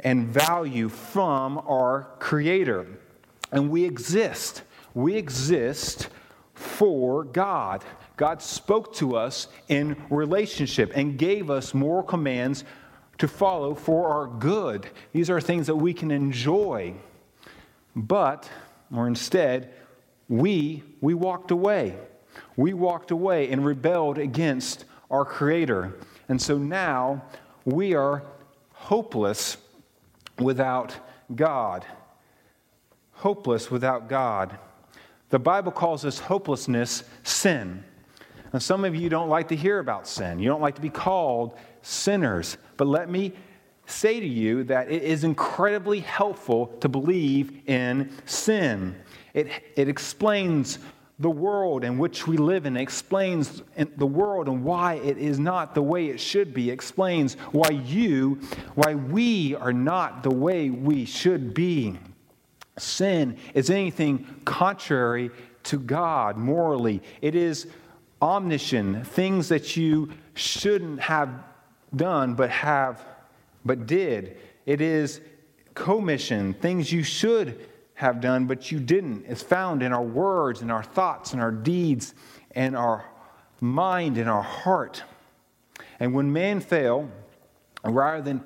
and 0.00 0.28
value 0.28 0.90
from 0.90 1.58
our 1.58 2.08
Creator. 2.18 2.86
And 3.52 3.70
we 3.70 3.84
exist. 3.84 4.62
We 4.92 5.14
exist 5.14 6.10
for 6.52 7.24
God. 7.24 7.84
God 8.16 8.40
spoke 8.40 8.94
to 8.96 9.16
us 9.16 9.48
in 9.68 9.96
relationship 10.08 10.92
and 10.94 11.18
gave 11.18 11.50
us 11.50 11.74
moral 11.74 12.02
commands 12.02 12.64
to 13.18 13.28
follow 13.28 13.74
for 13.74 14.08
our 14.08 14.26
good. 14.26 14.88
These 15.12 15.30
are 15.30 15.40
things 15.40 15.66
that 15.66 15.76
we 15.76 15.92
can 15.92 16.10
enjoy. 16.10 16.94
But, 17.94 18.48
or 18.94 19.06
instead, 19.06 19.72
we, 20.28 20.82
we 21.00 21.14
walked 21.14 21.50
away. 21.50 21.96
We 22.56 22.74
walked 22.74 23.10
away 23.10 23.50
and 23.50 23.64
rebelled 23.64 24.18
against 24.18 24.84
our 25.10 25.24
Creator. 25.24 25.96
And 26.28 26.40
so 26.40 26.58
now 26.58 27.22
we 27.64 27.94
are 27.94 28.22
hopeless 28.72 29.56
without 30.38 30.94
God. 31.34 31.86
Hopeless 33.12 33.70
without 33.70 34.08
God. 34.08 34.58
The 35.30 35.38
Bible 35.38 35.72
calls 35.72 36.02
this 36.02 36.18
hopelessness 36.18 37.02
sin. 37.22 37.84
And 38.56 38.62
some 38.62 38.86
of 38.86 38.96
you 38.96 39.10
don't 39.10 39.28
like 39.28 39.48
to 39.48 39.54
hear 39.54 39.80
about 39.80 40.08
sin. 40.08 40.38
You 40.38 40.48
don't 40.48 40.62
like 40.62 40.76
to 40.76 40.80
be 40.80 40.88
called 40.88 41.58
sinners. 41.82 42.56
But 42.78 42.86
let 42.86 43.10
me 43.10 43.34
say 43.84 44.18
to 44.18 44.26
you 44.26 44.64
that 44.64 44.90
it 44.90 45.02
is 45.02 45.24
incredibly 45.24 46.00
helpful 46.00 46.68
to 46.80 46.88
believe 46.88 47.68
in 47.68 48.10
sin. 48.24 48.96
It, 49.34 49.50
it 49.76 49.90
explains 49.90 50.78
the 51.18 51.28
world 51.28 51.84
in 51.84 51.98
which 51.98 52.26
we 52.26 52.38
live 52.38 52.64
in, 52.64 52.78
it 52.78 52.80
explains 52.80 53.62
the 53.76 54.06
world 54.06 54.48
and 54.48 54.64
why 54.64 54.94
it 54.94 55.18
is 55.18 55.38
not 55.38 55.74
the 55.74 55.82
way 55.82 56.06
it 56.06 56.18
should 56.18 56.54
be, 56.54 56.70
it 56.70 56.72
explains 56.72 57.34
why 57.52 57.68
you, 57.68 58.40
why 58.74 58.94
we 58.94 59.54
are 59.56 59.74
not 59.74 60.22
the 60.22 60.34
way 60.34 60.70
we 60.70 61.04
should 61.04 61.52
be. 61.52 61.98
Sin 62.78 63.36
is 63.52 63.68
anything 63.68 64.26
contrary 64.46 65.30
to 65.64 65.78
God 65.78 66.38
morally. 66.38 67.02
It 67.20 67.34
is 67.34 67.66
omission, 68.26 69.04
things 69.04 69.48
that 69.48 69.76
you 69.76 70.10
shouldn't 70.34 71.00
have 71.00 71.30
done 71.94 72.34
but 72.34 72.50
have 72.50 73.04
but 73.64 73.86
did. 73.86 74.36
It 74.64 74.80
is 74.80 75.20
commission, 75.74 76.54
things 76.54 76.90
you 76.90 77.04
should 77.04 77.68
have 77.94 78.20
done, 78.20 78.46
but 78.46 78.72
you 78.72 78.80
didn't. 78.80 79.24
It's 79.26 79.42
found 79.42 79.82
in 79.82 79.92
our 79.92 80.02
words 80.02 80.60
and 80.60 80.72
our 80.72 80.82
thoughts 80.82 81.32
and 81.32 81.40
our 81.40 81.52
deeds 81.52 82.14
and 82.52 82.76
our 82.76 83.04
mind 83.60 84.18
and 84.18 84.28
our 84.28 84.42
heart. 84.42 85.02
And 86.00 86.12
when 86.12 86.32
man 86.32 86.60
fell, 86.60 87.08
rather 87.84 88.22
than 88.22 88.42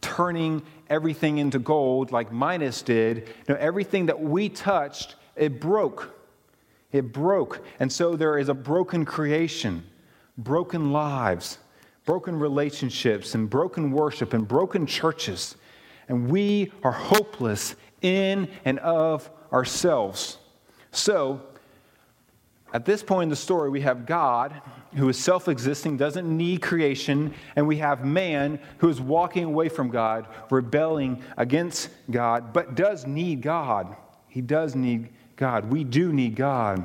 turning 0.00 0.62
everything 0.88 1.38
into 1.38 1.58
gold 1.58 2.10
like 2.10 2.32
Midas 2.32 2.82
did, 2.82 3.18
you 3.18 3.54
know, 3.54 3.56
everything 3.60 4.06
that 4.06 4.20
we 4.20 4.48
touched, 4.48 5.14
it 5.36 5.60
broke. 5.60 6.19
It 6.92 7.12
broke. 7.12 7.64
And 7.78 7.92
so 7.92 8.16
there 8.16 8.38
is 8.38 8.48
a 8.48 8.54
broken 8.54 9.04
creation, 9.04 9.84
broken 10.36 10.92
lives, 10.92 11.58
broken 12.04 12.38
relationships, 12.38 13.34
and 13.34 13.48
broken 13.48 13.92
worship, 13.92 14.34
and 14.34 14.46
broken 14.46 14.86
churches. 14.86 15.56
And 16.08 16.28
we 16.28 16.72
are 16.82 16.92
hopeless 16.92 17.76
in 18.02 18.48
and 18.64 18.78
of 18.80 19.30
ourselves. 19.52 20.38
So, 20.90 21.42
at 22.72 22.84
this 22.84 23.02
point 23.02 23.24
in 23.24 23.28
the 23.30 23.36
story, 23.36 23.68
we 23.68 23.80
have 23.80 24.06
God 24.06 24.60
who 24.96 25.08
is 25.08 25.18
self 25.18 25.48
existing, 25.48 25.96
doesn't 25.96 26.26
need 26.26 26.62
creation, 26.62 27.34
and 27.56 27.66
we 27.66 27.76
have 27.78 28.04
man 28.04 28.60
who 28.78 28.88
is 28.88 29.00
walking 29.00 29.44
away 29.44 29.68
from 29.68 29.88
God, 29.88 30.26
rebelling 30.50 31.22
against 31.36 31.90
God, 32.10 32.52
but 32.52 32.74
does 32.74 33.06
need 33.06 33.42
God. 33.42 33.96
He 34.28 34.40
does 34.40 34.74
need 34.74 35.10
God. 35.40 35.70
We 35.72 35.84
do 35.84 36.12
need 36.12 36.36
God. 36.36 36.84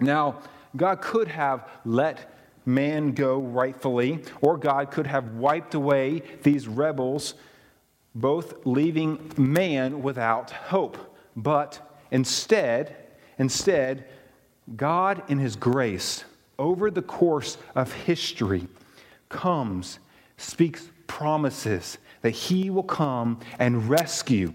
Now, 0.00 0.40
God 0.76 1.00
could 1.00 1.28
have 1.28 1.68
let 1.84 2.32
man 2.66 3.12
go 3.12 3.38
rightfully, 3.38 4.24
or 4.40 4.56
God 4.56 4.90
could 4.90 5.06
have 5.06 5.36
wiped 5.36 5.74
away 5.74 6.22
these 6.42 6.66
rebels 6.66 7.34
both 8.12 8.66
leaving 8.66 9.32
man 9.36 10.02
without 10.02 10.50
hope. 10.50 10.98
But 11.36 12.00
instead, 12.10 12.96
instead, 13.38 14.06
God 14.74 15.22
in 15.28 15.38
his 15.38 15.54
grace 15.54 16.24
over 16.58 16.90
the 16.90 17.02
course 17.02 17.56
of 17.76 17.92
history 17.92 18.66
comes, 19.28 20.00
speaks 20.38 20.90
promises 21.06 21.98
that 22.22 22.30
he 22.30 22.68
will 22.68 22.82
come 22.82 23.38
and 23.60 23.88
rescue 23.88 24.52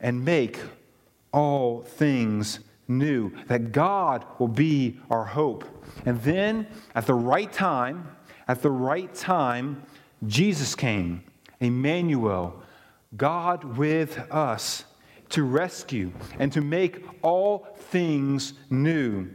and 0.00 0.24
make 0.24 0.58
all 1.32 1.82
things 1.82 2.60
new, 2.88 3.32
that 3.46 3.72
God 3.72 4.24
will 4.38 4.48
be 4.48 4.98
our 5.10 5.24
hope. 5.24 5.64
And 6.04 6.20
then 6.22 6.66
at 6.94 7.06
the 7.06 7.14
right 7.14 7.52
time, 7.52 8.16
at 8.48 8.62
the 8.62 8.70
right 8.70 9.14
time, 9.14 9.82
Jesus 10.26 10.74
came, 10.74 11.22
Emmanuel, 11.60 12.62
God 13.16 13.76
with 13.76 14.18
us, 14.30 14.84
to 15.30 15.44
rescue 15.44 16.12
and 16.38 16.52
to 16.52 16.60
make 16.60 17.04
all 17.22 17.68
things 17.76 18.54
new. 18.68 19.30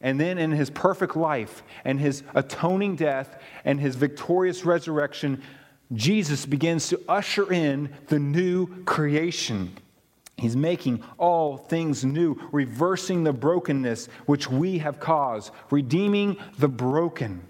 And 0.00 0.20
then 0.20 0.36
in 0.36 0.50
his 0.50 0.68
perfect 0.68 1.16
life 1.16 1.62
and 1.84 1.98
his 1.98 2.22
atoning 2.34 2.96
death 2.96 3.40
and 3.64 3.80
his 3.80 3.96
victorious 3.96 4.64
resurrection, 4.64 5.42
Jesus 5.94 6.44
begins 6.44 6.88
to 6.88 7.00
usher 7.08 7.50
in 7.52 7.94
the 8.08 8.18
new 8.18 8.84
creation. 8.84 9.76
He's 10.38 10.56
making 10.56 11.02
all 11.18 11.56
things 11.56 12.04
new, 12.04 12.36
reversing 12.52 13.24
the 13.24 13.32
brokenness 13.32 14.08
which 14.26 14.50
we 14.50 14.78
have 14.78 14.98
caused, 14.98 15.52
redeeming 15.70 16.36
the 16.58 16.68
broken 16.68 17.46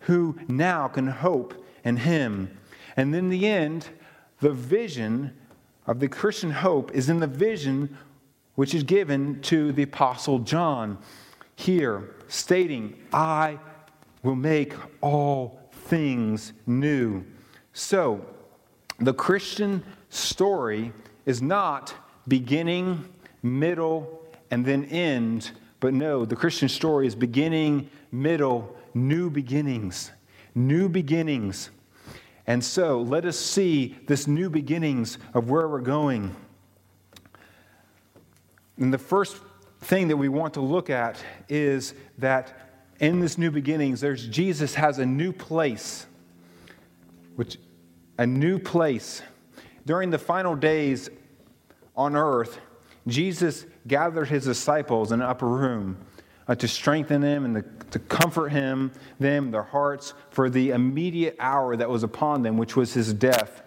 who 0.00 0.36
now 0.48 0.88
can 0.88 1.06
hope 1.06 1.64
in 1.84 1.96
Him. 1.96 2.58
And 2.96 3.14
in 3.14 3.28
the 3.28 3.46
end, 3.46 3.88
the 4.40 4.52
vision 4.52 5.36
of 5.86 6.00
the 6.00 6.08
Christian 6.08 6.50
hope 6.50 6.92
is 6.92 7.08
in 7.08 7.20
the 7.20 7.26
vision 7.26 7.96
which 8.54 8.74
is 8.74 8.82
given 8.82 9.40
to 9.42 9.72
the 9.72 9.82
Apostle 9.82 10.38
John 10.38 10.98
here, 11.56 12.14
stating, 12.28 12.96
I 13.12 13.58
will 14.22 14.36
make 14.36 14.74
all 15.00 15.60
things 15.72 16.52
new. 16.66 17.24
So, 17.72 18.24
the 18.98 19.14
Christian 19.14 19.84
story 20.08 20.92
is 21.26 21.42
not 21.42 21.94
beginning, 22.26 23.04
middle, 23.42 24.22
and 24.50 24.64
then 24.64 24.84
end, 24.86 25.50
but 25.80 25.92
no, 25.92 26.24
the 26.24 26.36
Christian 26.36 26.68
story 26.68 27.06
is 27.06 27.14
beginning, 27.14 27.90
middle, 28.10 28.74
new 28.94 29.28
beginnings. 29.28 30.10
New 30.54 30.88
beginnings. 30.88 31.70
And 32.46 32.62
so 32.62 33.00
let 33.00 33.24
us 33.24 33.38
see 33.38 33.96
this 34.06 34.26
new 34.26 34.48
beginnings 34.48 35.18
of 35.34 35.50
where 35.50 35.68
we're 35.68 35.80
going. 35.80 36.34
And 38.78 38.92
the 38.92 38.98
first 38.98 39.36
thing 39.80 40.08
that 40.08 40.16
we 40.16 40.28
want 40.28 40.54
to 40.54 40.60
look 40.60 40.90
at 40.90 41.22
is 41.48 41.94
that 42.18 42.70
in 43.00 43.20
this 43.20 43.38
new 43.38 43.50
beginnings, 43.50 44.00
there's 44.00 44.26
Jesus 44.26 44.74
has 44.74 44.98
a 44.98 45.06
new 45.06 45.32
place, 45.32 46.06
which 47.36 47.58
a 48.18 48.26
new 48.26 48.58
place. 48.58 49.22
During 49.86 50.10
the 50.10 50.18
final 50.18 50.54
days 50.54 51.10
on 51.96 52.16
earth, 52.16 52.58
Jesus 53.06 53.66
gathered 53.86 54.28
his 54.28 54.44
disciples 54.44 55.12
in 55.12 55.20
an 55.20 55.26
upper 55.26 55.46
room 55.46 55.98
uh, 56.48 56.54
to 56.54 56.68
strengthen 56.68 57.20
them 57.20 57.44
and 57.44 57.54
to, 57.56 57.88
to 57.90 57.98
comfort 57.98 58.50
him, 58.50 58.92
them, 59.18 59.50
their 59.50 59.62
hearts 59.62 60.14
for 60.30 60.50
the 60.50 60.70
immediate 60.70 61.36
hour 61.38 61.76
that 61.76 61.88
was 61.88 62.02
upon 62.02 62.42
them, 62.42 62.56
which 62.56 62.76
was 62.76 62.94
his 62.94 63.12
death. 63.12 63.62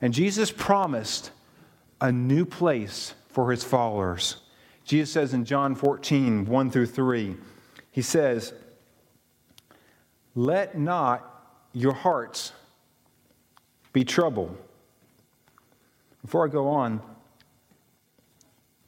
And 0.00 0.14
Jesus 0.14 0.50
promised 0.50 1.30
a 2.00 2.10
new 2.10 2.44
place 2.44 3.14
for 3.28 3.50
his 3.50 3.62
followers. 3.62 4.36
Jesus 4.84 5.12
says 5.12 5.34
in 5.34 5.44
John 5.44 5.74
14, 5.74 6.46
1 6.46 6.70
through 6.70 6.86
3, 6.86 7.36
he 7.90 8.02
says, 8.02 8.52
Let 10.34 10.76
not 10.76 11.26
your 11.72 11.92
hearts 11.92 12.52
be 13.92 14.04
troubled. 14.04 14.56
Before 16.22 16.46
I 16.46 16.50
go 16.50 16.68
on, 16.68 17.00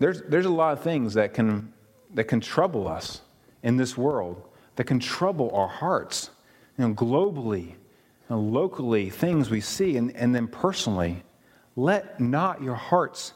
there's, 0.03 0.23
there's 0.23 0.47
a 0.47 0.51
lot 0.51 0.73
of 0.73 0.83
things 0.83 1.15
that 1.15 1.33
can, 1.33 1.73
that 2.15 2.25
can 2.25 2.41
trouble 2.41 2.89
us 2.89 3.21
in 3.63 3.77
this 3.77 3.97
world, 3.97 4.43
that 4.77 4.85
can 4.85 4.99
trouble 4.99 5.51
our 5.55 5.69
hearts. 5.69 6.31
You 6.77 6.89
know, 6.89 6.95
globally 6.95 7.75
and 8.29 8.53
locally, 8.53 9.11
things 9.11 9.51
we 9.51 9.61
see, 9.61 9.97
and, 9.97 10.15
and 10.17 10.35
then 10.35 10.49
personally. 10.49 11.23
Let 11.77 12.19
not 12.19 12.63
your 12.63 12.75
hearts 12.75 13.33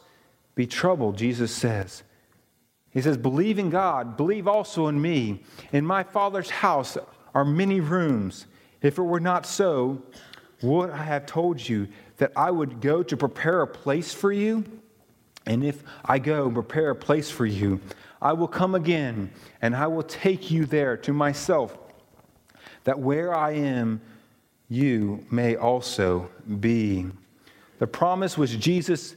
be 0.55 0.67
troubled, 0.67 1.17
Jesus 1.17 1.53
says. 1.53 2.03
He 2.91 3.01
says, 3.03 3.17
Believe 3.17 3.59
in 3.59 3.71
God, 3.71 4.17
believe 4.17 4.49
also 4.49 4.89
in 4.89 5.01
me. 5.01 5.43
In 5.73 5.85
my 5.85 6.03
Father's 6.03 6.51
house 6.51 6.97
are 7.35 7.45
many 7.45 7.81
rooms. 7.81 8.47
If 8.83 8.99
it 8.99 9.03
were 9.03 9.21
not 9.21 9.47
so, 9.47 10.03
would 10.63 10.91
I 10.91 11.05
have 11.05 11.27
told 11.27 11.67
you 11.67 11.89
that 12.17 12.33
I 12.35 12.51
would 12.51 12.81
go 12.81 13.03
to 13.03 13.17
prepare 13.17 13.63
a 13.63 13.67
place 13.67 14.13
for 14.13 14.33
you? 14.33 14.65
And 15.47 15.65
if 15.65 15.83
I 16.05 16.19
go 16.19 16.51
prepare 16.51 16.91
a 16.91 16.97
place 16.97 17.31
for 17.31 17.47
you, 17.47 17.81
I 18.21 18.33
will 18.33 18.49
come 18.49 18.75
again 18.75 19.31
and 19.63 19.77
I 19.77 19.87
will 19.87 20.03
take 20.03 20.51
you 20.51 20.67
there 20.67 20.97
to 20.99 21.13
myself, 21.13 21.77
that 22.85 22.99
where 22.99 23.35
I 23.35 23.53
am, 23.53 24.01
you 24.69 25.25
may 25.31 25.57
also 25.57 26.29
be. 26.61 27.07
The 27.79 27.87
promise 27.87 28.37
which 28.37 28.59
Jesus 28.59 29.15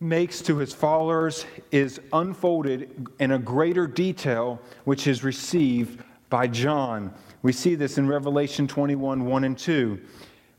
makes 0.00 0.40
to 0.42 0.56
his 0.58 0.72
followers 0.72 1.44
is 1.70 2.00
unfolded 2.12 3.08
in 3.20 3.32
a 3.32 3.38
greater 3.38 3.86
detail, 3.86 4.60
which 4.84 5.06
is 5.06 5.22
received 5.22 6.02
by 6.30 6.46
John. 6.46 7.12
We 7.42 7.52
see 7.52 7.74
this 7.74 7.98
in 7.98 8.08
Revelation 8.08 8.66
21 8.66 9.24
1 9.24 9.44
and 9.44 9.58
2, 9.58 10.00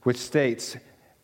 which 0.03 0.17
states, 0.17 0.77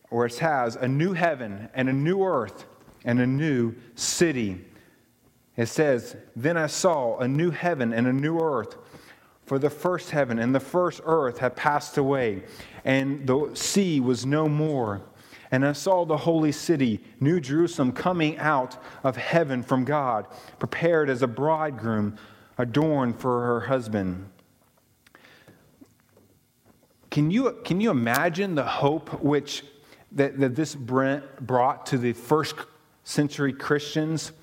or 0.09 0.25
it 0.25 0.37
has, 0.39 0.75
a 0.75 0.87
new 0.87 1.13
heaven 1.13 1.69
and 1.73 1.87
a 1.87 1.93
new 1.93 2.23
earth 2.23 2.65
and 3.05 3.21
a 3.21 3.27
new 3.27 3.73
city. 3.95 4.59
It 5.55 5.67
says, 5.67 6.17
Then 6.35 6.57
I 6.57 6.67
saw 6.67 7.19
a 7.19 7.27
new 7.27 7.51
heaven 7.51 7.93
and 7.93 8.07
a 8.07 8.13
new 8.13 8.39
earth. 8.39 8.75
For 9.45 9.59
the 9.59 9.69
first 9.69 10.09
heaven 10.09 10.39
and 10.39 10.53
the 10.53 10.59
first 10.59 11.01
earth 11.05 11.37
had 11.37 11.55
passed 11.55 11.97
away, 11.97 12.43
and 12.83 13.27
the 13.27 13.51
sea 13.53 13.99
was 13.99 14.25
no 14.25 14.49
more. 14.49 15.03
And 15.51 15.63
I 15.63 15.73
saw 15.73 16.03
the 16.03 16.17
holy 16.17 16.51
city, 16.51 16.99
New 17.19 17.39
Jerusalem, 17.39 17.91
coming 17.91 18.39
out 18.39 18.81
of 19.03 19.15
heaven 19.15 19.61
from 19.61 19.85
God, 19.85 20.25
prepared 20.57 21.11
as 21.11 21.21
a 21.21 21.27
bridegroom 21.27 22.17
adorned 22.57 23.19
for 23.19 23.45
her 23.45 23.59
husband. 23.61 24.27
Can 27.11 27.29
you, 27.29 27.59
can 27.63 27.79
you 27.79 27.91
imagine 27.91 28.55
the 28.55 28.63
hope 28.63 29.21
which 29.21 29.63
that, 30.11 30.39
that 30.39 30.55
this 30.55 30.75
brought 30.75 31.85
to 31.87 31.97
the 31.97 32.13
first 32.13 32.55
century 33.05 33.53
Christians, 33.53 34.33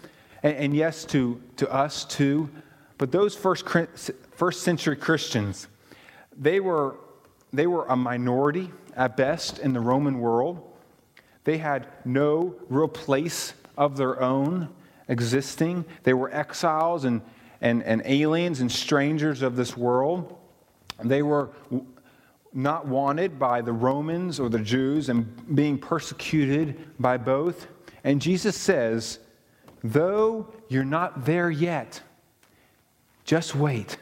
and, 0.42 0.56
and 0.56 0.74
yes, 0.74 1.04
to, 1.06 1.42
to 1.56 1.70
us 1.70 2.06
too. 2.06 2.48
But 2.96 3.12
those 3.12 3.34
first, 3.34 3.66
first 4.30 4.62
century 4.62 4.96
Christians, 4.96 5.68
they 6.34 6.60
were, 6.60 6.96
they 7.52 7.66
were 7.66 7.84
a 7.86 7.96
minority 7.96 8.70
at 8.96 9.16
best 9.16 9.58
in 9.58 9.74
the 9.74 9.80
Roman 9.80 10.20
world. 10.20 10.62
They 11.44 11.58
had 11.58 11.88
no 12.04 12.54
real 12.68 12.88
place 12.88 13.52
of 13.76 13.96
their 13.96 14.22
own 14.22 14.68
existing. 15.08 15.84
They 16.04 16.14
were 16.14 16.32
exiles 16.32 17.04
and, 17.04 17.20
and, 17.60 17.82
and 17.82 18.02
aliens 18.04 18.60
and 18.60 18.70
strangers 18.70 19.42
of 19.42 19.56
this 19.56 19.76
world. 19.76 20.38
They 21.02 21.22
were 21.22 21.50
not 22.52 22.86
wanted 22.86 23.38
by 23.38 23.62
the 23.62 23.72
Romans 23.72 24.38
or 24.38 24.48
the 24.48 24.58
Jews 24.58 25.08
and 25.08 25.54
being 25.56 25.78
persecuted 25.78 27.00
by 27.00 27.16
both. 27.16 27.66
And 28.04 28.20
Jesus 28.20 28.56
says, 28.56 29.18
though 29.82 30.52
you're 30.68 30.84
not 30.84 31.24
there 31.24 31.50
yet, 31.50 32.00
just 33.24 33.54
wait 33.54 33.96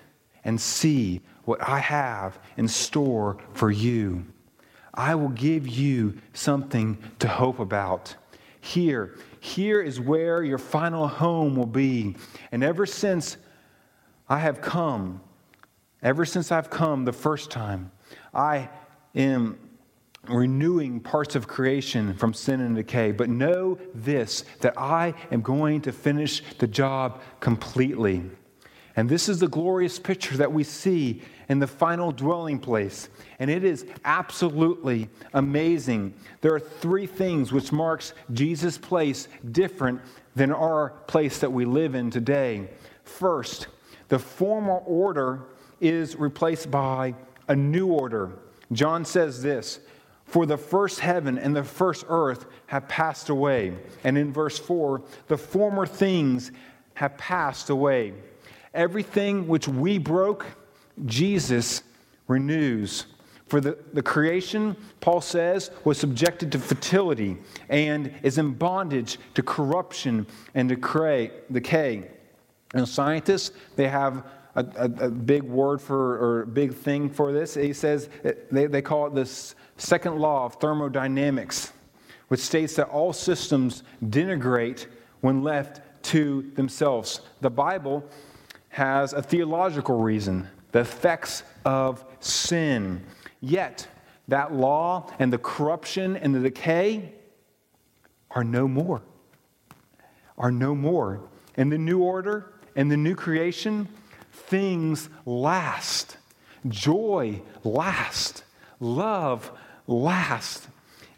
and 0.45 0.61
see 0.61 1.21
what 1.45 1.63
I 1.67 1.79
have 1.79 2.39
in 2.57 2.69
store 2.69 3.39
for 3.53 3.71
you. 3.71 4.27
I 4.95 5.15
will 5.15 5.29
give 5.29 5.69
you 5.69 6.19
something 6.33 6.99
to 7.19 7.29
hope 7.29 7.59
about. 7.59 8.15
Here, 8.61 9.17
here 9.41 9.81
is 9.81 10.01
where 10.01 10.43
your 10.43 10.59
final 10.59 11.09
home 11.09 11.57
will 11.57 11.67
be. 11.67 12.17
And 12.53 12.63
ever 12.63 12.87
since 12.87 13.37
I 14.29 14.39
have 14.39 14.61
come, 14.61 15.21
ever 16.03 16.25
since 16.25 16.53
I've 16.53 16.71
come 16.71 17.05
the 17.05 17.13
first 17.13 17.51
time, 17.51 17.91
I 18.35 18.69
am 19.15 19.59
renewing 20.29 21.01
parts 21.01 21.35
of 21.35 21.49
creation 21.49 22.15
from 22.15 22.35
sin 22.35 22.61
and 22.61 22.77
decay. 22.77 23.13
But 23.13 23.29
know 23.29 23.79
this 23.95 24.45
that 24.61 24.75
I 24.79 25.15
am 25.31 25.43
going 25.43 25.81
to 25.83 25.93
finish 25.93 26.43
the 26.59 26.67
job 26.67 27.21
completely. 27.41 28.23
And 28.97 29.09
this 29.09 29.29
is 29.29 29.39
the 29.39 29.49
glorious 29.49 29.99
picture 29.99 30.37
that 30.37 30.53
we 30.53 30.65
see 30.65 31.23
in 31.49 31.59
the 31.59 31.67
final 31.67 32.13
dwelling 32.13 32.59
place. 32.59 33.09
And 33.39 33.49
it 33.49 33.65
is 33.65 33.87
absolutely 34.05 35.09
amazing. 35.33 36.15
There 36.41 36.55
are 36.55 36.61
three 36.61 37.07
things 37.07 37.53
which 37.53 37.73
marks 37.73 38.13
Jesus' 38.33 38.77
place 38.79 39.29
different 39.53 40.01
than 40.35 40.53
our 40.53 40.91
place 41.07 41.39
that 41.39 41.53
we 41.53 41.65
live 41.65 41.95
in 41.95 42.11
today. 42.11 42.69
First, 43.05 43.69
the 44.09 44.19
former 44.19 44.79
order 44.79 45.47
is 45.81 46.17
replaced 46.17 46.71
by 46.71 47.15
a 47.49 47.57
new 47.57 47.89
order. 47.89 48.33
John 48.73 49.05
says 49.05 49.43
this 49.43 49.81
For 50.31 50.47
the 50.47 50.57
first 50.57 51.01
heaven 51.01 51.39
and 51.39 51.57
the 51.57 51.65
first 51.65 52.05
earth 52.09 52.47
have 52.67 52.87
passed 52.87 53.31
away. 53.31 53.75
And 54.05 54.17
in 54.17 54.33
verse 54.33 54.61
4, 54.61 55.03
the 55.27 55.37
former 55.37 55.87
things 55.87 56.53
have 56.95 57.19
passed 57.19 57.69
away. 57.69 58.13
Everything 58.73 59.49
which 59.49 59.67
we 59.67 59.99
broke, 59.99 60.47
Jesus 61.05 61.83
renews. 62.29 63.07
For 63.49 63.61
the, 63.61 63.77
the 63.93 64.03
creation, 64.03 64.77
Paul 65.01 65.21
says, 65.21 65.73
was 65.83 65.99
subjected 65.99 66.53
to 66.53 66.61
fertility 66.61 67.37
and 67.69 68.15
is 68.23 68.39
in 68.39 68.53
bondage 68.53 69.19
to 69.35 69.43
corruption 69.43 70.29
and 70.55 70.69
decay. 70.69 71.33
decay. 71.51 72.09
And 72.73 72.89
scientists, 72.89 73.51
they 73.75 73.89
have 73.89 74.25
a, 74.55 74.65
a, 74.77 74.85
a, 75.07 75.11
big 75.11 75.43
word 75.43 75.81
for, 75.81 76.41
or 76.41 76.47
big 76.47 76.75
thing 76.75 77.09
for 77.09 77.33
this. 77.33 77.55
He 77.55 77.73
says, 77.73 78.09
eh, 78.25 78.33
they, 78.51 78.67
they 78.67 78.83
call 78.83 79.07
it 79.07 79.15
this 79.15 79.55
second 79.77 80.19
law 80.19 80.45
of 80.45 80.55
thermodynamics, 80.55 81.73
which 82.29 82.41
states 82.41 82.75
that 82.77 82.89
all 82.89 83.13
systems 83.13 83.83
denigrate 84.05 84.87
when 85.21 85.43
left 85.43 85.81
to 86.05 86.51
themselves. 86.55 87.21
The 87.41 87.51
Bible 87.51 88.05
has 88.71 89.13
a 89.13 89.23
theological 89.23 89.99
reason 89.99 90.49
the 90.73 90.81
effects 90.81 91.43
of 91.65 92.05
sin. 92.21 93.05
Yet, 93.41 93.89
that 94.29 94.53
law 94.53 95.13
and 95.19 95.33
the 95.33 95.39
corruption 95.39 96.17
and 96.17 96.33
the 96.33 96.41
decay 96.41 97.13
are 98.31 98.45
no 98.45 98.69
more. 98.69 99.03
Are 100.39 100.53
no 100.53 100.75
more. 100.75 101.29
In 101.57 101.69
the 101.69 101.79
new 101.79 101.99
order 101.99 102.55
and 102.77 102.91
the 102.91 102.97
new 102.97 103.17
creation, 103.17 103.89
things 104.51 105.09
last. 105.25 106.17
Joy 106.69 107.41
lasts. 107.65 108.43
Love 108.81 109.51
lasts. 109.87 110.67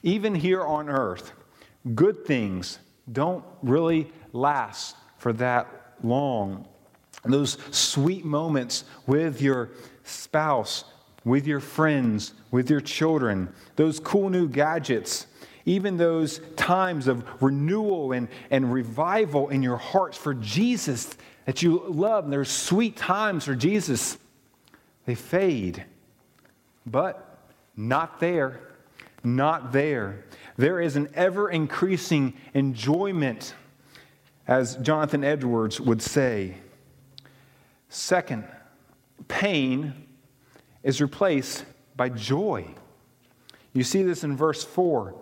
Even 0.03 0.35
here 0.35 0.63
on 0.63 0.89
earth, 0.89 1.33
good 1.95 2.27
things 2.27 2.79
don't 3.11 3.45
really 3.63 4.13
last 4.33 4.97
for 5.17 5.33
that 5.33 5.95
long. 6.03 6.69
Those 7.25 7.57
sweet 7.71 8.25
moments 8.25 8.85
with 9.07 9.41
your 9.41 9.71
spouse, 10.05 10.85
with 11.25 11.47
your 11.47 11.61
friends, 11.61 12.35
with 12.51 12.69
your 12.69 12.81
children, 12.81 13.53
those 13.77 13.99
cool 14.01 14.29
new 14.29 14.49
gadgets, 14.49 15.27
even 15.65 15.97
those 15.97 16.41
times 16.57 17.07
of 17.07 17.25
renewal 17.41 18.13
and, 18.13 18.29
and 18.51 18.73
revival 18.73 19.49
in 19.49 19.63
your 19.63 19.77
hearts 19.77 20.19
for 20.19 20.35
Jesus 20.35 21.17
that 21.45 21.63
you 21.63 21.85
love, 21.89 22.25
and 22.25 22.33
there's 22.33 22.51
sweet 22.51 22.97
times 22.97 23.45
for 23.45 23.55
Jesus, 23.55 24.19
they 25.07 25.15
fade. 25.15 25.85
But 26.87 27.39
not 27.77 28.21
there. 28.21 28.61
Not 29.25 29.73
there. 29.73 30.25
There 30.57 30.81
is 30.81 30.97
an 30.97 31.09
ever 31.15 31.49
increasing 31.49 32.35
enjoyment, 32.55 33.55
as 34.47 34.77
Jonathan 34.77 35.25
Edwards 35.25 35.81
would 35.81 36.03
say. 36.03 36.57
Second, 37.89 38.45
pain 39.29 40.07
is 40.83 41.01
replaced 41.01 41.65
by 41.97 42.09
joy. 42.09 42.67
You 43.73 43.85
see 43.85 44.03
this 44.03 44.25
in 44.25 44.37
verse 44.37 44.65
4. 44.65 45.15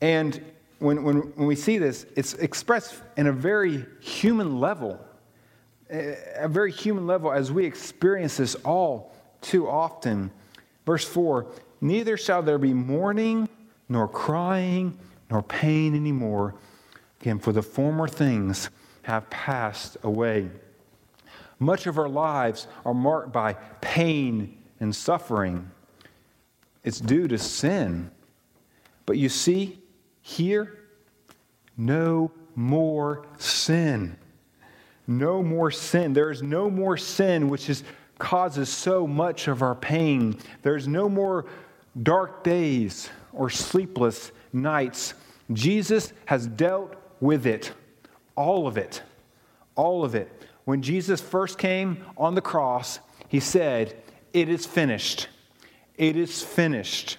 And 0.00 0.40
when, 0.78 1.02
when, 1.02 1.16
when 1.34 1.46
we 1.46 1.56
see 1.56 1.78
this, 1.78 2.06
it's 2.16 2.34
expressed 2.34 2.94
in 3.16 3.26
a 3.26 3.32
very 3.32 3.84
human 4.00 4.60
level, 4.60 5.00
a 5.90 6.48
very 6.48 6.70
human 6.70 7.06
level 7.06 7.32
as 7.32 7.50
we 7.50 7.64
experience 7.64 8.36
this 8.36 8.54
all 8.56 9.12
too 9.40 9.68
often. 9.68 10.30
Verse 10.86 11.04
4 11.04 11.46
Neither 11.80 12.16
shall 12.16 12.42
there 12.42 12.58
be 12.58 12.74
mourning, 12.74 13.48
nor 13.88 14.08
crying, 14.08 14.98
nor 15.30 15.42
pain 15.42 15.94
anymore. 15.94 16.54
Again, 17.20 17.38
for 17.38 17.52
the 17.52 17.62
former 17.62 18.08
things 18.08 18.70
have 19.02 19.28
passed 19.30 19.96
away. 20.02 20.48
Much 21.58 21.86
of 21.86 21.98
our 21.98 22.08
lives 22.08 22.68
are 22.84 22.94
marked 22.94 23.32
by 23.32 23.54
pain 23.80 24.58
and 24.80 24.94
suffering. 24.94 25.70
It's 26.84 27.00
due 27.00 27.26
to 27.28 27.38
sin. 27.38 28.10
But 29.06 29.18
you 29.18 29.28
see, 29.28 29.80
here, 30.28 30.78
no 31.76 32.30
more 32.54 33.26
sin. 33.38 34.16
No 35.06 35.42
more 35.42 35.70
sin. 35.70 36.12
There 36.12 36.30
is 36.30 36.42
no 36.42 36.70
more 36.70 36.98
sin 36.98 37.48
which 37.48 37.70
is, 37.70 37.82
causes 38.18 38.68
so 38.68 39.06
much 39.06 39.48
of 39.48 39.62
our 39.62 39.74
pain. 39.74 40.38
There's 40.62 40.86
no 40.86 41.08
more 41.08 41.46
dark 42.02 42.44
days 42.44 43.08
or 43.32 43.48
sleepless 43.48 44.30
nights. 44.52 45.14
Jesus 45.52 46.12
has 46.26 46.46
dealt 46.46 46.94
with 47.20 47.46
it, 47.46 47.72
all 48.36 48.66
of 48.66 48.76
it, 48.76 49.02
all 49.76 50.04
of 50.04 50.14
it. 50.14 50.30
When 50.64 50.82
Jesus 50.82 51.22
first 51.22 51.56
came 51.56 52.04
on 52.18 52.34
the 52.34 52.42
cross, 52.42 53.00
he 53.28 53.40
said, 53.40 53.96
It 54.34 54.50
is 54.50 54.66
finished. 54.66 55.28
It 55.96 56.16
is 56.16 56.42
finished. 56.42 57.16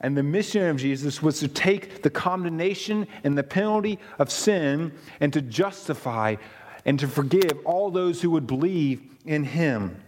And 0.00 0.16
the 0.16 0.22
mission 0.22 0.66
of 0.66 0.78
Jesus 0.78 1.22
was 1.22 1.40
to 1.40 1.48
take 1.48 2.02
the 2.02 2.10
condemnation 2.10 3.06
and 3.22 3.36
the 3.36 3.42
penalty 3.42 3.98
of 4.18 4.30
sin 4.30 4.92
and 5.20 5.32
to 5.32 5.42
justify 5.42 6.36
and 6.86 6.98
to 6.98 7.06
forgive 7.06 7.52
all 7.64 7.90
those 7.90 8.22
who 8.22 8.30
would 8.30 8.46
believe 8.46 9.02
in 9.26 9.44
him 9.44 10.00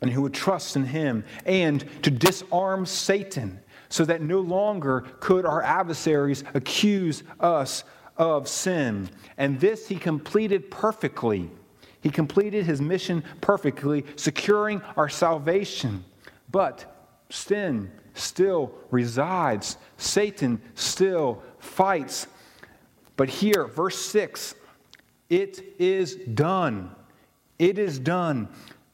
and 0.00 0.10
who 0.10 0.22
would 0.22 0.34
trust 0.34 0.76
in 0.76 0.86
him 0.86 1.24
and 1.44 1.84
to 2.02 2.10
disarm 2.10 2.86
Satan 2.86 3.60
so 3.90 4.04
that 4.06 4.22
no 4.22 4.40
longer 4.40 5.02
could 5.20 5.44
our 5.44 5.62
adversaries 5.62 6.42
accuse 6.54 7.22
us 7.38 7.84
of 8.16 8.48
sin. 8.48 9.10
And 9.36 9.60
this 9.60 9.88
he 9.88 9.96
completed 9.96 10.70
perfectly. 10.70 11.50
He 12.00 12.10
completed 12.10 12.64
his 12.64 12.80
mission 12.80 13.22
perfectly, 13.40 14.04
securing 14.16 14.80
our 14.96 15.08
salvation. 15.08 16.04
But 16.50 17.12
sin 17.30 17.90
still 18.14 18.72
resides, 18.90 19.76
Satan 19.96 20.60
still 20.74 21.42
fights. 21.58 22.26
But 23.16 23.28
here, 23.28 23.66
verse 23.66 23.98
6 23.98 24.54
it 25.30 25.62
is 25.78 26.16
done. 26.16 26.94
It 27.58 27.78
is 27.78 27.98
done. 27.98 28.48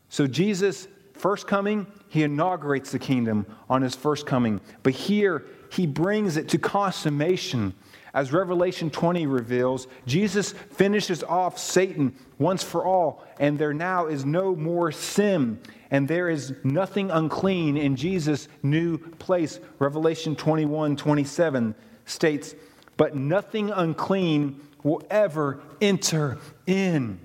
So, 0.08 0.26
Jesus, 0.26 0.88
first 1.12 1.46
coming, 1.46 1.86
he 2.08 2.22
inaugurates 2.22 2.92
the 2.92 2.98
kingdom 2.98 3.46
on 3.68 3.82
his 3.82 3.94
first 3.94 4.26
coming. 4.26 4.60
But 4.82 4.92
here, 4.92 5.44
he 5.70 5.86
brings 5.86 6.36
it 6.36 6.48
to 6.50 6.58
consummation. 6.58 7.74
As 8.12 8.32
Revelation 8.32 8.90
20 8.90 9.26
reveals, 9.26 9.86
Jesus 10.06 10.52
finishes 10.52 11.22
off 11.22 11.58
Satan 11.58 12.14
once 12.38 12.62
for 12.62 12.84
all, 12.84 13.24
and 13.38 13.58
there 13.58 13.74
now 13.74 14.06
is 14.06 14.24
no 14.24 14.54
more 14.56 14.90
sin 14.90 15.60
and 15.90 16.06
there 16.06 16.28
is 16.28 16.54
nothing 16.62 17.10
unclean 17.10 17.76
in 17.76 17.96
Jesus' 17.96 18.48
new 18.62 18.98
place. 18.98 19.58
Revelation 19.78 20.36
21 20.36 20.96
27 20.96 21.74
states, 22.06 22.54
But 22.96 23.16
nothing 23.16 23.70
unclean 23.70 24.60
will 24.82 25.02
ever 25.10 25.60
enter 25.80 26.38
in. 26.66 27.18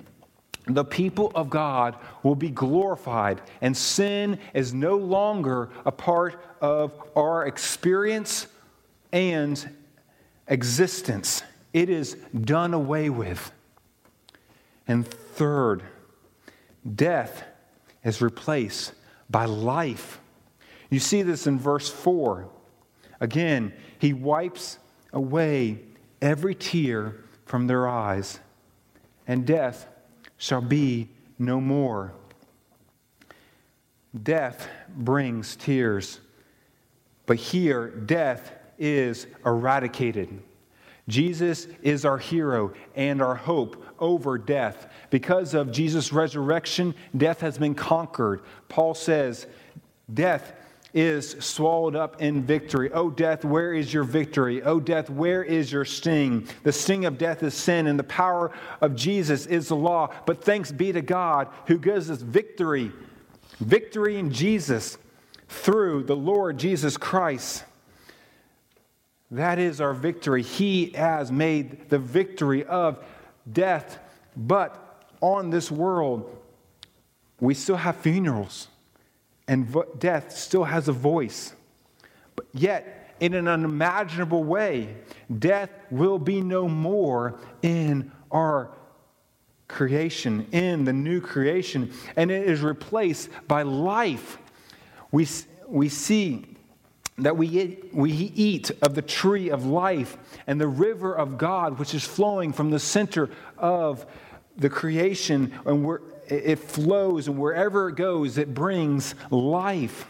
The 0.67 0.83
people 0.83 1.31
of 1.35 1.51
God 1.51 1.95
will 2.23 2.35
be 2.35 2.49
glorified, 2.49 3.39
and 3.61 3.77
sin 3.77 4.39
is 4.55 4.73
no 4.73 4.97
longer 4.97 5.69
a 5.85 5.91
part 5.91 6.41
of 6.59 6.91
our 7.15 7.45
experience 7.45 8.47
and 9.11 9.69
existence. 10.47 11.43
It 11.73 11.89
is 11.89 12.15
done 12.39 12.73
away 12.73 13.09
with. 13.09 13.51
And 14.87 15.07
third, 15.07 15.83
death 16.95 17.43
is 18.03 18.21
replaced 18.21 18.93
by 19.29 19.45
life. 19.45 20.19
You 20.89 20.99
see 20.99 21.23
this 21.23 21.47
in 21.47 21.59
verse 21.59 21.89
4. 21.89 22.47
Again, 23.19 23.73
he 23.99 24.13
wipes 24.13 24.77
away 25.11 25.79
every 26.21 26.55
tear 26.55 27.15
from 27.45 27.67
their 27.67 27.87
eyes, 27.87 28.39
and 29.27 29.45
death 29.45 29.87
shall 30.37 30.61
be 30.61 31.09
no 31.39 31.59
more. 31.59 32.13
Death 34.23 34.67
brings 34.89 35.55
tears, 35.55 36.19
but 37.25 37.37
here 37.37 37.89
death 37.89 38.51
is 38.77 39.27
eradicated. 39.45 40.41
Jesus 41.07 41.67
is 41.83 42.03
our 42.03 42.17
hero 42.17 42.73
and 42.95 43.21
our 43.21 43.35
hope 43.35 43.83
over 43.99 44.37
death. 44.37 44.91
Because 45.09 45.53
of 45.53 45.71
Jesus' 45.71 46.11
resurrection, 46.11 46.95
death 47.15 47.41
has 47.41 47.57
been 47.57 47.75
conquered. 47.75 48.41
Paul 48.69 48.95
says, 48.95 49.47
Death 50.11 50.53
is 50.93 51.31
swallowed 51.39 51.95
up 51.95 52.21
in 52.21 52.43
victory. 52.43 52.89
Oh, 52.93 53.09
death, 53.09 53.43
where 53.43 53.73
is 53.73 53.93
your 53.93 54.05
victory? 54.05 54.63
Oh, 54.63 54.79
death, 54.79 55.09
where 55.09 55.43
is 55.43 55.71
your 55.71 55.83
sting? 55.83 56.47
The 56.63 56.71
sting 56.71 57.05
of 57.05 57.17
death 57.17 57.43
is 57.43 57.53
sin, 57.53 57.87
and 57.87 57.99
the 57.99 58.03
power 58.03 58.51
of 58.81 58.95
Jesus 58.95 59.45
is 59.45 59.67
the 59.67 59.75
law. 59.75 60.13
But 60.25 60.43
thanks 60.43 60.71
be 60.71 60.91
to 60.93 61.01
God 61.01 61.49
who 61.67 61.77
gives 61.77 62.09
us 62.09 62.21
victory 62.21 62.91
victory 63.59 64.17
in 64.17 64.31
Jesus 64.31 64.97
through 65.47 66.03
the 66.03 66.15
Lord 66.15 66.57
Jesus 66.57 66.97
Christ. 66.97 67.63
That 69.31 69.59
is 69.59 69.81
our 69.81 69.93
victory. 69.93 70.43
He 70.43 70.91
has 70.91 71.31
made 71.31 71.89
the 71.89 71.99
victory 71.99 72.63
of 72.63 73.03
death. 73.51 73.99
But 74.37 75.03
on 75.21 75.49
this 75.49 75.71
world, 75.71 76.35
we 77.39 77.53
still 77.53 77.75
have 77.75 77.97
funerals, 77.97 78.67
and 79.47 79.75
death 79.99 80.31
still 80.31 80.63
has 80.63 80.87
a 80.87 80.93
voice. 80.93 81.53
But 82.35 82.45
yet, 82.53 83.15
in 83.19 83.33
an 83.33 83.47
unimaginable 83.47 84.43
way, 84.43 84.95
death 85.39 85.69
will 85.89 86.19
be 86.19 86.41
no 86.41 86.67
more 86.67 87.39
in 87.61 88.11
our 88.31 88.71
creation, 89.67 90.47
in 90.51 90.85
the 90.85 90.93
new 90.93 91.19
creation, 91.21 91.91
and 92.15 92.29
it 92.29 92.47
is 92.47 92.61
replaced 92.61 93.29
by 93.47 93.63
life. 93.63 94.37
We, 95.11 95.27
we 95.67 95.89
see 95.89 96.54
that 97.17 97.37
we 97.37 97.47
eat, 97.47 97.93
we 97.93 98.11
eat 98.11 98.71
of 98.81 98.93
the 98.93 99.01
tree 99.01 99.49
of 99.49 99.65
life 99.65 100.17
and 100.47 100.59
the 100.59 100.67
river 100.67 101.13
of 101.15 101.37
God, 101.37 101.79
which 101.79 101.93
is 101.93 102.03
flowing 102.03 102.51
from 102.51 102.71
the 102.71 102.79
center 102.79 103.29
of 103.57 104.05
the 104.57 104.69
creation, 104.69 105.53
and 105.65 105.85
where 105.85 106.01
it 106.27 106.59
flows, 106.59 107.27
and 107.27 107.37
wherever 107.37 107.89
it 107.89 107.95
goes, 107.95 108.37
it 108.37 108.53
brings 108.53 109.15
life. 109.29 110.07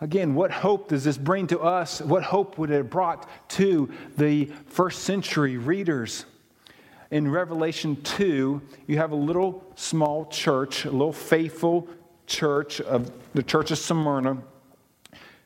Again, 0.00 0.34
what 0.34 0.50
hope 0.50 0.88
does 0.88 1.04
this 1.04 1.18
bring 1.18 1.46
to 1.48 1.60
us? 1.60 2.00
What 2.00 2.22
hope 2.22 2.58
would 2.58 2.70
it 2.70 2.76
have 2.76 2.90
brought 2.90 3.28
to 3.50 3.90
the 4.16 4.46
first 4.66 5.02
century 5.02 5.58
readers? 5.58 6.24
In 7.10 7.30
Revelation 7.30 8.00
2, 8.02 8.62
you 8.86 8.96
have 8.96 9.10
a 9.10 9.16
little 9.16 9.64
small 9.74 10.26
church, 10.26 10.84
a 10.84 10.90
little 10.90 11.12
faithful 11.12 11.88
church 12.26 12.80
of 12.80 13.10
the 13.34 13.42
church 13.42 13.72
of 13.72 13.78
Smyrna 13.78 14.38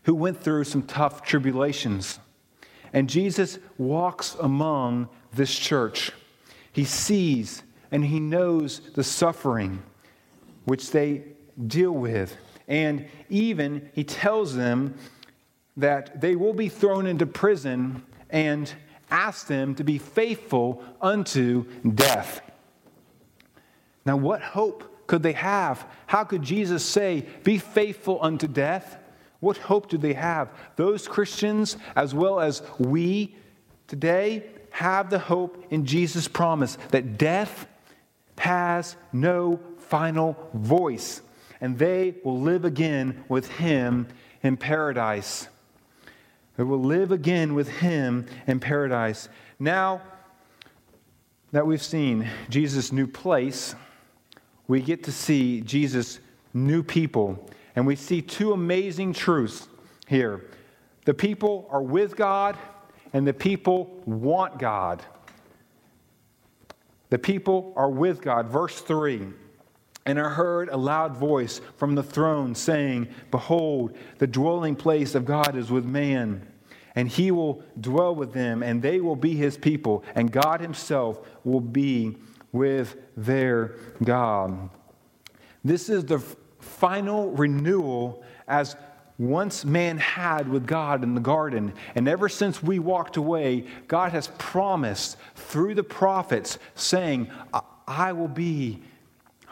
who 0.05 0.15
went 0.15 0.41
through 0.41 0.65
some 0.65 0.83
tough 0.83 1.23
tribulations. 1.23 2.19
And 2.93 3.09
Jesus 3.09 3.59
walks 3.77 4.37
among 4.41 5.09
this 5.33 5.57
church. 5.59 6.13
He 6.73 6.85
sees 6.85 7.63
and 7.91 8.05
he 8.05 8.21
knows 8.21 8.81
the 8.95 9.05
suffering 9.05 9.83
which 10.65 10.91
they 10.91 11.25
deal 11.67 11.93
with. 11.93 12.37
And 12.67 13.07
even 13.29 13.91
he 13.93 14.05
tells 14.05 14.55
them 14.55 14.95
that 15.77 16.21
they 16.21 16.37
will 16.37 16.55
be 16.55 16.69
thrown 16.69 17.07
into 17.07 17.27
prison 17.27 18.03
and 18.31 18.73
asks 19.11 19.45
them 19.45 19.75
to 19.77 19.85
be 19.85 19.99
faithful 19.99 20.83
unto 21.01 21.65
death. 21.83 22.41
Now, 24.07 24.17
what 24.17 24.41
hope 24.41 25.07
could 25.07 25.23
they 25.23 25.33
have? 25.33 25.87
How 26.07 26.25
could 26.25 26.43
Jesus 26.43 26.85
say, 26.85 27.27
Be 27.43 27.59
faithful 27.59 28.19
unto 28.23 28.47
death? 28.47 28.99
What 29.45 29.59
hope 29.59 29.91
do 29.91 29.99
they 29.99 30.15
have? 30.15 30.49
Those 30.77 31.07
Christians, 31.07 31.77
as 31.95 32.15
well 32.15 32.41
as 32.41 32.63
we 32.79 33.37
today, 33.89 34.45
have 34.71 35.11
the 35.11 35.19
hope 35.19 35.63
in 35.69 35.85
Jesus' 35.85 36.27
promise 36.27 36.79
that 36.93 37.19
death 37.19 37.67
has 38.39 38.97
no 39.13 39.61
final 39.77 40.35
voice, 40.55 41.21
and 41.61 41.79
they 41.79 42.15
will 42.25 42.41
live 42.41 42.65
again 42.65 43.23
with 43.29 43.51
Him 43.51 44.09
in 44.43 44.57
paradise. 44.57 45.49
They 46.57 46.65
will 46.65 46.83
live 46.83 47.13
again 47.13 47.53
with 47.53 47.69
Him 47.69 48.25
in 48.47 48.61
paradise. 48.61 49.29
Now 49.59 50.01
that 51.53 51.67
we've 51.67 51.83
seen 51.83 52.31
Jesus' 52.49 52.93
new 52.93 53.07
place, 53.07 53.75
we 54.69 54.81
get 54.81 55.05
to 55.05 55.13
see 55.13 55.61
Jesus' 55.61 56.19
new 56.55 56.83
people 56.83 57.47
and 57.77 57.87
we 57.87 57.97
see 57.97 58.23
two 58.23 58.53
amazing 58.53 59.13
truths 59.13 59.69
here. 60.07 60.45
The 61.05 61.15
people 61.15 61.69
are 61.71 61.83
with 61.83 62.17
God, 62.17 62.57
and 63.13 63.27
the 63.27 63.35
people 63.35 64.03
want 64.07 64.59
God. 64.59 65.03
The 67.11 67.19
people 67.19 67.73
are 67.77 67.91
with 67.91 68.21
God. 68.23 68.49
Verse 68.49 68.81
3 68.81 69.27
And 70.07 70.19
I 70.19 70.29
heard 70.31 70.69
a 70.69 70.77
loud 70.77 71.17
voice 71.17 71.61
from 71.77 71.95
the 71.95 72.03
throne 72.03 72.55
saying, 72.55 73.09
Behold, 73.31 73.97
the 74.19 74.27
dwelling 74.27 74.77
place 74.77 75.15
of 75.15 75.25
God 75.25 75.57
is 75.57 75.71
with 75.71 75.85
man, 75.85 76.47
and 76.95 77.09
he 77.09 77.31
will 77.31 77.63
dwell 77.81 78.15
with 78.15 78.33
them, 78.33 78.63
and 78.63 78.81
they 78.81 79.01
will 79.01 79.17
be 79.17 79.35
his 79.35 79.57
people, 79.57 80.05
and 80.15 80.33
God 80.33 80.61
himself 80.61 81.21
will 81.45 81.61
be 81.61 82.17
with 82.53 82.97
their 83.17 83.75
God. 84.03 84.71
This 85.65 85.89
is 85.89 86.05
the 86.05 86.25
final 86.75 87.31
renewal 87.31 88.23
as 88.49 88.77
once 89.19 89.65
man 89.65 89.97
had 89.99 90.49
with 90.49 90.67
God 90.67 91.03
in 91.03 91.15
the 91.15 91.21
garden. 91.21 91.73
And 91.95 92.09
ever 92.09 92.29
since 92.29 92.63
we 92.63 92.79
walked 92.79 93.17
away, 93.17 93.67
God 93.87 94.13
has 94.13 94.29
promised 94.39 95.17
through 95.37 95.75
the 95.77 95.85
prophets, 95.85 96.59
saying, 96.75 97.31
I 97.87 98.13
will 98.13 98.29
be. 98.29 98.83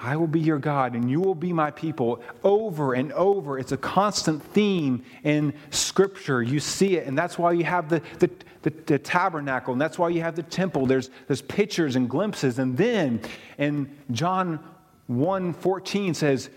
I 0.04 0.16
will 0.16 0.26
be 0.26 0.40
your 0.40 0.58
God 0.58 0.96
and 0.96 1.08
you 1.08 1.20
will 1.20 1.37
be 1.37 1.52
my 1.52 1.70
people 1.70 2.24
over 2.42 2.94
and 2.94 3.12
over. 3.12 3.56
It's 3.56 3.70
a 3.70 3.76
constant 3.76 4.42
theme 4.42 5.04
in 5.22 5.54
Scripture. 5.70 6.42
You 6.42 6.58
see 6.58 6.96
it, 6.96 7.06
and 7.06 7.16
that's 7.16 7.38
why 7.38 7.52
you 7.52 7.62
have 7.62 7.88
the, 7.88 8.02
the, 8.18 8.28
the, 8.62 8.70
the 8.87 8.98
tabernacle, 8.98 9.72
and 9.72 9.80
that's 9.80 10.00
why 10.00 10.08
you 10.08 10.20
have 10.22 10.35
the 10.35 10.42
temple. 10.42 10.87
There's, 10.87 11.11
there's 11.28 11.42
pictures 11.42 11.94
and 11.94 12.11
glimpses. 12.11 12.58
And 12.58 12.76
then 12.76 13.20
in 13.58 13.96
John 14.11 14.58
1 15.06 15.52
14 15.52 16.14
says, 16.14 16.50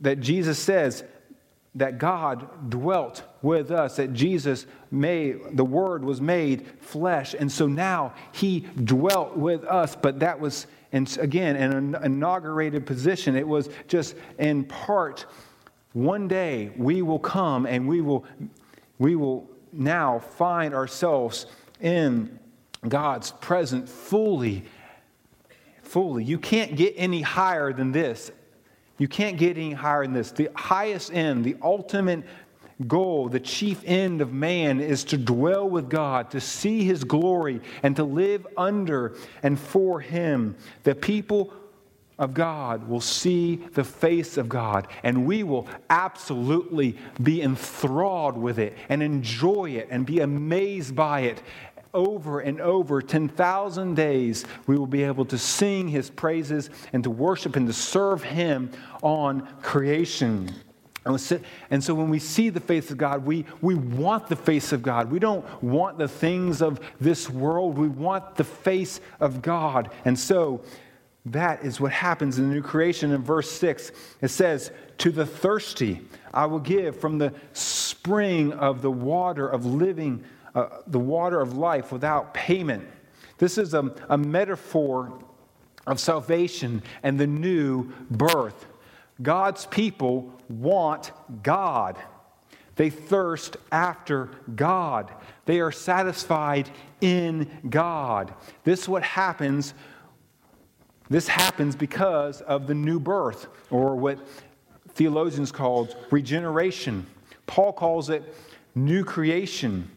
that 0.00 0.20
Jesus 0.20 0.58
says 0.58 1.04
that 1.76 1.98
God 1.98 2.70
dwelt 2.70 3.22
with 3.42 3.70
us, 3.70 3.96
that 3.96 4.12
Jesus 4.12 4.66
made, 4.90 5.38
the 5.52 5.64
Word 5.64 6.04
was 6.04 6.20
made 6.20 6.66
flesh. 6.80 7.34
And 7.38 7.50
so 7.50 7.66
now 7.66 8.14
He 8.32 8.60
dwelt 8.84 9.36
with 9.36 9.64
us, 9.64 9.96
but 9.96 10.20
that 10.20 10.40
was, 10.40 10.66
and 10.92 11.16
again, 11.20 11.56
an 11.56 11.96
inaugurated 12.02 12.86
position. 12.86 13.36
It 13.36 13.46
was 13.46 13.68
just 13.86 14.16
in 14.38 14.64
part. 14.64 15.26
One 15.92 16.26
day 16.28 16.72
we 16.76 17.02
will 17.02 17.18
come 17.18 17.66
and 17.66 17.86
we 17.86 18.00
will, 18.00 18.24
we 18.98 19.14
will 19.14 19.48
now 19.72 20.18
find 20.18 20.74
ourselves 20.74 21.46
in 21.80 22.38
God's 22.88 23.30
presence 23.30 23.90
fully. 23.90 24.64
Fully. 25.82 26.24
You 26.24 26.38
can't 26.38 26.76
get 26.76 26.94
any 26.96 27.20
higher 27.20 27.72
than 27.72 27.92
this 27.92 28.32
you 29.00 29.08
can't 29.08 29.38
get 29.38 29.56
any 29.56 29.72
higher 29.72 30.02
than 30.02 30.12
this. 30.12 30.30
The 30.30 30.50
highest 30.54 31.10
end, 31.10 31.42
the 31.42 31.56
ultimate 31.62 32.22
goal, 32.86 33.30
the 33.30 33.40
chief 33.40 33.82
end 33.86 34.20
of 34.20 34.30
man 34.30 34.78
is 34.78 35.04
to 35.04 35.16
dwell 35.16 35.68
with 35.68 35.88
God, 35.88 36.30
to 36.32 36.40
see 36.40 36.84
his 36.84 37.02
glory, 37.02 37.62
and 37.82 37.96
to 37.96 38.04
live 38.04 38.46
under 38.58 39.16
and 39.42 39.58
for 39.58 40.00
him. 40.00 40.54
The 40.82 40.94
people 40.94 41.50
of 42.18 42.34
God 42.34 42.86
will 42.86 43.00
see 43.00 43.56
the 43.72 43.84
face 43.84 44.36
of 44.36 44.50
God, 44.50 44.86
and 45.02 45.24
we 45.24 45.44
will 45.44 45.66
absolutely 45.88 46.98
be 47.22 47.40
enthralled 47.40 48.36
with 48.36 48.58
it 48.58 48.76
and 48.90 49.02
enjoy 49.02 49.70
it 49.70 49.88
and 49.90 50.04
be 50.04 50.20
amazed 50.20 50.94
by 50.94 51.20
it 51.20 51.42
over 51.92 52.40
and 52.40 52.60
over 52.60 53.02
10,000 53.02 53.94
days, 53.94 54.44
we 54.66 54.76
will 54.76 54.86
be 54.86 55.02
able 55.02 55.24
to 55.26 55.38
sing 55.38 55.88
his 55.88 56.10
praises 56.10 56.70
and 56.92 57.04
to 57.04 57.10
worship 57.10 57.56
and 57.56 57.66
to 57.66 57.72
serve 57.72 58.22
him 58.22 58.70
on 59.02 59.46
creation. 59.62 60.52
And 61.04 61.82
so 61.82 61.94
when 61.94 62.10
we 62.10 62.18
see 62.18 62.50
the 62.50 62.60
face 62.60 62.90
of 62.90 62.98
God, 62.98 63.24
we, 63.24 63.46
we 63.62 63.74
want 63.74 64.28
the 64.28 64.36
face 64.36 64.72
of 64.72 64.82
God. 64.82 65.10
We 65.10 65.18
don't 65.18 65.44
want 65.62 65.98
the 65.98 66.08
things 66.08 66.60
of 66.60 66.78
this 67.00 67.28
world. 67.30 67.78
We 67.78 67.88
want 67.88 68.36
the 68.36 68.44
face 68.44 69.00
of 69.18 69.40
God. 69.40 69.90
And 70.04 70.18
so 70.18 70.60
that 71.26 71.64
is 71.64 71.80
what 71.80 71.92
happens 71.92 72.38
in 72.38 72.48
the 72.48 72.54
new 72.54 72.62
creation. 72.62 73.12
In 73.12 73.22
verse 73.22 73.50
6, 73.50 73.92
it 74.20 74.28
says, 74.28 74.72
To 74.98 75.10
the 75.10 75.26
thirsty 75.26 76.02
I 76.34 76.46
will 76.46 76.60
give 76.60 77.00
from 77.00 77.18
the 77.18 77.32
spring 77.54 78.52
of 78.52 78.82
the 78.82 78.90
water 78.90 79.48
of 79.48 79.64
living 79.64 80.24
uh, 80.54 80.68
the 80.86 80.98
water 80.98 81.40
of 81.40 81.56
life 81.56 81.92
without 81.92 82.34
payment. 82.34 82.86
This 83.38 83.58
is 83.58 83.74
a, 83.74 83.94
a 84.08 84.18
metaphor 84.18 85.22
of 85.86 85.98
salvation 85.98 86.82
and 87.02 87.18
the 87.18 87.26
new 87.26 87.90
birth. 88.10 88.66
God's 89.22 89.66
people 89.66 90.32
want 90.48 91.12
God. 91.42 91.98
They 92.76 92.90
thirst 92.90 93.56
after 93.70 94.30
God. 94.54 95.12
They 95.44 95.60
are 95.60 95.72
satisfied 95.72 96.70
in 97.00 97.50
God. 97.68 98.32
This 98.64 98.82
is 98.82 98.88
what 98.88 99.02
happens. 99.02 99.74
This 101.10 101.28
happens 101.28 101.76
because 101.76 102.40
of 102.40 102.66
the 102.66 102.74
new 102.74 103.00
birth, 103.00 103.48
or 103.70 103.96
what 103.96 104.18
theologians 104.94 105.50
call 105.52 105.88
regeneration. 106.10 107.06
Paul 107.46 107.72
calls 107.72 108.10
it 108.10 108.22
new 108.74 109.04
creation. 109.04 109.90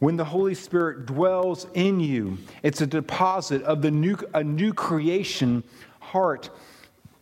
When 0.00 0.16
the 0.16 0.24
Holy 0.24 0.54
Spirit 0.54 1.06
dwells 1.06 1.66
in 1.74 2.00
you, 2.00 2.38
it's 2.62 2.80
a 2.80 2.86
deposit 2.86 3.62
of 3.62 3.82
the 3.82 3.90
new, 3.90 4.16
a 4.34 4.42
new 4.42 4.72
creation 4.72 5.62
heart. 6.00 6.50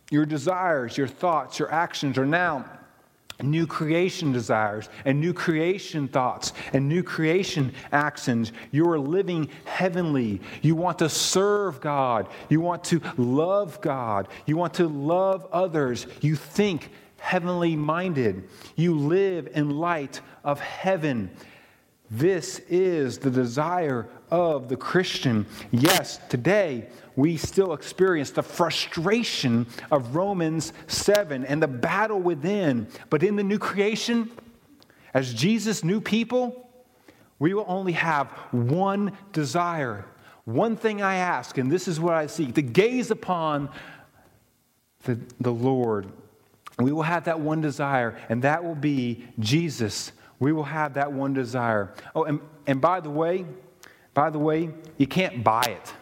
Your 0.09 0.25
desires, 0.25 0.97
your 0.97 1.07
thoughts, 1.07 1.59
your 1.59 1.71
actions 1.71 2.17
are 2.17 2.25
now 2.25 2.65
new 3.41 3.65
creation 3.65 4.31
desires 4.31 4.89
and 5.05 5.19
new 5.19 5.33
creation 5.33 6.07
thoughts 6.07 6.53
and 6.73 6.89
new 6.89 7.03
creation 7.03 7.73
actions. 7.91 8.51
You 8.71 8.89
are 8.89 8.99
living 8.99 9.49
heavenly. 9.65 10.41
You 10.61 10.75
want 10.75 10.99
to 10.99 11.09
serve 11.09 11.79
God. 11.79 12.27
You 12.49 12.61
want 12.61 12.83
to 12.85 13.01
love 13.17 13.79
God. 13.81 14.27
You 14.45 14.57
want 14.57 14.73
to 14.75 14.87
love 14.87 15.47
others. 15.51 16.07
You 16.21 16.35
think 16.35 16.91
heavenly 17.17 17.75
minded. 17.75 18.47
You 18.75 18.97
live 18.97 19.49
in 19.53 19.69
light 19.77 20.21
of 20.43 20.59
heaven. 20.59 21.29
This 22.11 22.59
is 22.69 23.19
the 23.19 23.29
desire 23.29 24.07
of 24.31 24.67
the 24.67 24.75
Christian. 24.75 25.45
Yes, 25.71 26.19
today 26.29 26.87
we 27.15 27.37
still 27.37 27.73
experience 27.73 28.31
the 28.31 28.41
frustration 28.41 29.67
of 29.91 30.15
Romans 30.15 30.73
7 30.87 31.45
and 31.45 31.61
the 31.61 31.67
battle 31.67 32.19
within. 32.19 32.87
But 33.09 33.21
in 33.21 33.35
the 33.35 33.43
new 33.43 33.59
creation, 33.59 34.31
as 35.13 35.33
Jesus' 35.33 35.83
new 35.83 36.01
people, 36.01 36.69
we 37.37 37.53
will 37.53 37.65
only 37.67 37.93
have 37.93 38.27
one 38.51 39.17
desire. 39.31 40.05
One 40.45 40.75
thing 40.75 41.01
I 41.01 41.15
ask, 41.15 41.57
and 41.57 41.71
this 41.71 41.87
is 41.87 41.99
what 41.99 42.15
I 42.15 42.25
seek 42.25 42.55
to 42.55 42.61
gaze 42.61 43.11
upon 43.11 43.69
the, 45.03 45.19
the 45.39 45.51
Lord. 45.51 46.07
We 46.79 46.91
will 46.91 47.03
have 47.03 47.25
that 47.25 47.39
one 47.39 47.61
desire, 47.61 48.17
and 48.29 48.41
that 48.41 48.63
will 48.63 48.75
be 48.75 49.25
Jesus. 49.39 50.11
We 50.39 50.53
will 50.53 50.63
have 50.63 50.93
that 50.93 51.11
one 51.11 51.33
desire. 51.33 51.93
Oh, 52.15 52.23
and, 52.23 52.39
and 52.65 52.79
by 52.79 52.99
the 53.01 53.09
way, 53.09 53.45
by 54.13 54.29
the 54.29 54.39
way, 54.39 54.69
you 54.97 55.07
can't 55.07 55.43
buy 55.43 55.63
it. 55.67 55.93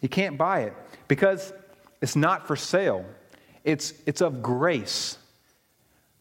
You 0.00 0.08
can't 0.08 0.36
buy 0.36 0.62
it 0.62 0.74
because 1.08 1.52
it's 2.00 2.16
not 2.16 2.46
for 2.46 2.56
sale, 2.56 3.04
it's, 3.64 3.94
it's 4.06 4.20
of 4.20 4.42
grace. 4.42 5.18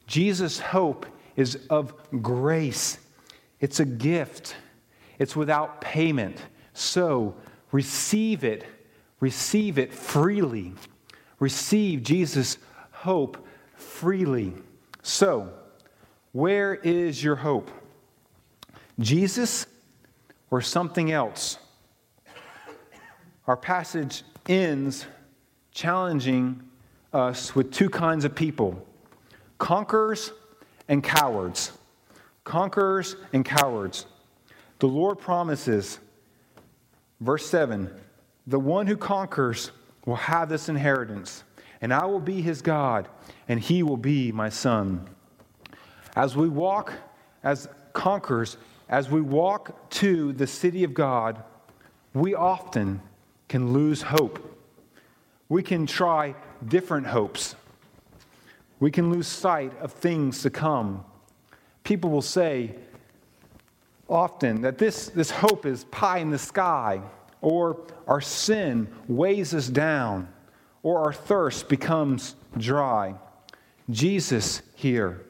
Jesus' 0.06 0.60
hope 0.60 1.06
is 1.36 1.60
of 1.70 1.94
grace, 2.22 3.00
it's 3.60 3.80
a 3.80 3.86
gift, 3.86 4.56
it's 5.18 5.36
without 5.36 5.82
payment. 5.82 6.38
So 6.74 7.36
receive 7.72 8.44
it, 8.44 8.66
receive 9.20 9.80
it 9.80 9.94
freely. 9.94 10.74
Receive 11.40 12.04
Jesus' 12.04 12.60
hope 12.92 13.48
freely. 13.76 14.54
So, 15.02 15.52
where 16.32 16.76
is 16.76 17.24
your 17.24 17.36
hope? 17.36 17.72
Jesus 19.00 19.66
or 20.50 20.62
something 20.62 21.12
else? 21.12 21.58
Our 23.48 23.58
passage 23.58 24.24
ends 24.48 25.06
challenging 25.72 26.62
us 27.14 27.56
with 27.56 27.72
two 27.72 27.90
kinds 27.90 28.26
of 28.26 28.36
people 28.36 28.86
conquerors 29.58 30.32
and 30.88 31.04
cowards. 31.04 31.72
Conquerors 32.44 33.16
and 33.34 33.46
cowards. 33.46 34.06
The 34.80 34.88
Lord 34.88 35.20
promises, 35.20 36.00
verse 37.20 37.46
7 37.48 37.90
the 38.48 38.60
one 38.60 38.88
who 38.88 38.98
conquers 38.98 39.72
will 40.06 40.16
have 40.16 40.50
this 40.50 40.68
inheritance, 40.68 41.44
and 41.80 41.94
I 41.94 42.06
will 42.06 42.20
be 42.20 42.42
his 42.42 42.62
God, 42.62 43.08
and 43.48 43.60
he 43.60 43.84
will 43.84 43.98
be 43.98 44.32
my 44.32 44.50
son. 44.50 45.08
As 46.16 46.36
we 46.36 46.50
walk 46.50 46.94
as 47.44 47.68
conquerors, 47.94 48.58
as 48.90 49.10
we 49.10 49.22
walk 49.22 49.90
to 49.92 50.34
the 50.34 50.48
city 50.48 50.84
of 50.84 50.94
God, 50.94 51.42
we 52.14 52.36
often 52.36 53.02
can 53.48 53.74
lose 53.74 54.02
hope. 54.02 54.48
We 55.48 55.64
can 55.64 55.86
try 55.86 56.36
different 56.68 57.08
hopes. 57.08 57.56
We 58.80 58.92
can 58.92 59.10
lose 59.10 59.28
sight 59.28 59.72
of 59.80 59.94
things 59.94 60.42
to 60.42 60.50
come. 60.50 61.06
People 61.84 62.10
will 62.10 62.22
say 62.22 62.76
often 64.10 64.62
that 64.62 64.78
this, 64.78 65.08
this 65.08 65.32
hope 65.32 65.66
is 65.66 65.86
pie 65.86 66.18
in 66.18 66.32
the 66.32 66.38
sky, 66.38 67.02
or 67.42 67.80
our 68.08 68.22
sin 68.22 68.88
weighs 69.08 69.54
us 69.54 69.68
down, 69.68 70.28
or 70.84 71.00
our 71.00 71.14
thirst 71.14 71.70
becomes 71.70 72.36
dry. 72.58 73.16
Jesus 73.90 74.62
here 74.76 75.22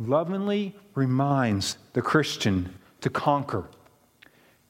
lovingly 0.00 0.74
reminds 0.94 1.78
the 1.92 2.02
Christian 2.02 2.74
to 3.00 3.10
conquer. 3.10 3.68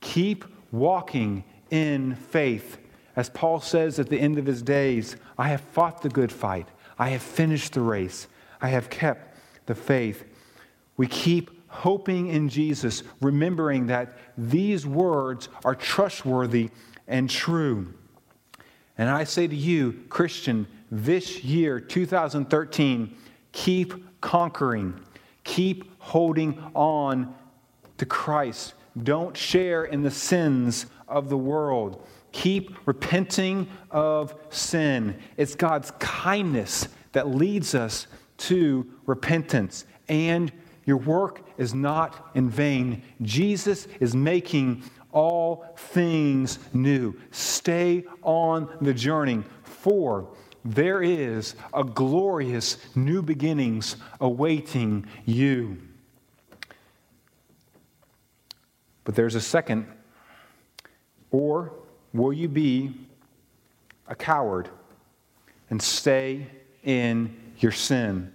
Keep 0.00 0.44
walking 0.72 1.44
in 1.70 2.14
faith. 2.14 2.78
As 3.16 3.30
Paul 3.30 3.60
says 3.60 3.98
at 3.98 4.08
the 4.08 4.20
end 4.20 4.38
of 4.38 4.46
his 4.46 4.62
days, 4.62 5.16
I 5.38 5.48
have 5.48 5.60
fought 5.60 6.02
the 6.02 6.08
good 6.08 6.32
fight. 6.32 6.68
I 6.98 7.10
have 7.10 7.22
finished 7.22 7.72
the 7.72 7.80
race. 7.80 8.28
I 8.60 8.68
have 8.68 8.90
kept 8.90 9.36
the 9.66 9.74
faith. 9.74 10.24
We 10.96 11.06
keep 11.06 11.50
hoping 11.68 12.28
in 12.28 12.48
Jesus, 12.48 13.02
remembering 13.20 13.86
that 13.86 14.18
these 14.36 14.86
words 14.86 15.48
are 15.64 15.74
trustworthy 15.74 16.70
and 17.06 17.30
true. 17.30 17.94
And 18.98 19.08
I 19.08 19.24
say 19.24 19.46
to 19.46 19.56
you, 19.56 20.04
Christian, 20.08 20.66
this 20.90 21.42
year, 21.42 21.80
2013, 21.80 23.16
keep 23.52 24.20
conquering, 24.20 25.00
keep 25.44 25.84
holding 25.98 26.62
on 26.74 27.34
to 27.98 28.06
Christ. 28.06 28.74
Don't 29.02 29.36
share 29.36 29.84
in 29.84 30.02
the 30.02 30.10
sins 30.10 30.86
of 31.08 31.28
the 31.28 31.38
world. 31.38 32.06
Keep 32.32 32.86
repenting 32.86 33.68
of 33.90 34.34
sin. 34.50 35.16
It's 35.36 35.54
God's 35.54 35.92
kindness 35.98 36.88
that 37.12 37.28
leads 37.28 37.74
us 37.74 38.06
to 38.38 38.86
repentance. 39.06 39.84
And 40.08 40.52
your 40.84 40.96
work 40.96 41.42
is 41.58 41.74
not 41.74 42.30
in 42.34 42.48
vain. 42.48 43.02
Jesus 43.22 43.86
is 44.00 44.14
making 44.14 44.82
all 45.12 45.66
things 45.76 46.58
new. 46.72 47.14
Stay 47.32 48.04
on 48.22 48.68
the 48.80 48.94
journey, 48.94 49.42
for 49.62 50.28
there 50.64 51.02
is 51.02 51.54
a 51.72 51.84
glorious 51.84 52.76
new 52.94 53.22
beginnings 53.22 53.96
awaiting 54.20 55.06
you. 55.24 55.78
But 59.04 59.14
there's 59.14 59.34
a 59.34 59.40
second. 59.40 59.86
Or 61.30 61.72
will 62.12 62.32
you 62.32 62.48
be 62.48 62.94
a 64.06 64.14
coward 64.14 64.68
and 65.70 65.80
stay 65.80 66.46
in 66.82 67.36
your 67.58 67.72
sin? 67.72 68.32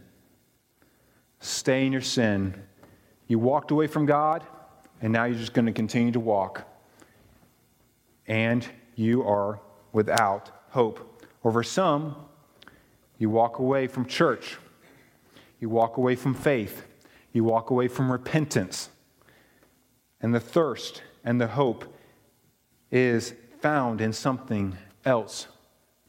Stay 1.39 1.85
in 1.85 1.91
your 1.91 2.01
sin. 2.01 2.55
You 3.27 3.39
walked 3.39 3.71
away 3.71 3.87
from 3.87 4.05
God, 4.05 4.43
and 5.01 5.13
now 5.13 5.25
you're 5.25 5.37
just 5.37 5.53
going 5.53 5.65
to 5.65 5.71
continue 5.71 6.11
to 6.13 6.19
walk. 6.19 6.63
And 8.27 8.67
you 8.95 9.23
are 9.23 9.59
without 9.91 10.49
hope. 10.69 11.14
Or 11.45 11.51
for 11.51 11.61
some, 11.61 12.15
you 13.19 13.29
walk 13.29 13.59
away 13.59 13.85
from 13.85 14.07
church. 14.07 14.57
You 15.59 15.69
walk 15.69 15.97
away 15.97 16.15
from 16.15 16.33
faith. 16.33 16.85
You 17.33 17.43
walk 17.43 17.69
away 17.69 17.87
from 17.87 18.11
repentance 18.11 18.89
and 20.21 20.33
the 20.33 20.39
thirst 20.39 21.03
and 21.23 21.39
the 21.39 21.45
hope 21.45 21.85
is 22.89 23.35
found 23.59 24.01
in 24.01 24.11
something 24.11 24.75
else, 25.05 25.45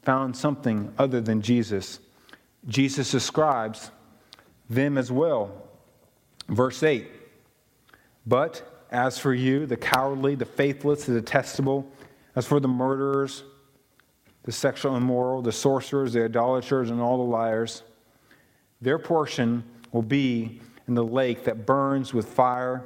found 0.04 0.34
something 0.34 0.90
other 0.96 1.20
than 1.20 1.42
Jesus. 1.42 2.00
Jesus 2.66 3.10
describes 3.10 3.90
them 4.70 4.96
as 4.96 5.12
well. 5.12 5.50
Verse 6.48 6.82
8 6.82 7.10
But 8.26 8.86
as 8.90 9.18
for 9.18 9.34
you, 9.34 9.66
the 9.66 9.76
cowardly, 9.76 10.34
the 10.34 10.46
faithless, 10.46 11.04
the 11.04 11.12
detestable, 11.12 11.86
as 12.34 12.46
for 12.46 12.58
the 12.58 12.68
murderers, 12.68 13.42
the 14.46 14.52
sexual 14.52 14.96
immoral, 14.96 15.42
the 15.42 15.52
sorcerers, 15.52 16.14
the 16.14 16.24
idolaters, 16.24 16.90
and 16.90 17.00
all 17.00 17.18
the 17.18 17.30
liars, 17.30 17.82
their 18.80 18.98
portion 18.98 19.62
will 19.92 20.02
be 20.02 20.60
in 20.86 20.94
the 20.94 21.04
lake 21.04 21.44
that 21.44 21.66
burns 21.66 22.14
with 22.14 22.28
fire 22.28 22.84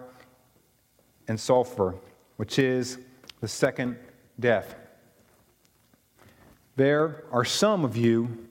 and 1.28 1.38
sulfur, 1.38 1.94
which 2.36 2.58
is 2.58 2.98
the 3.40 3.48
second 3.48 3.96
death. 4.40 4.74
There 6.76 7.24
are 7.30 7.44
some 7.44 7.84
of 7.84 7.94
you 7.94 8.48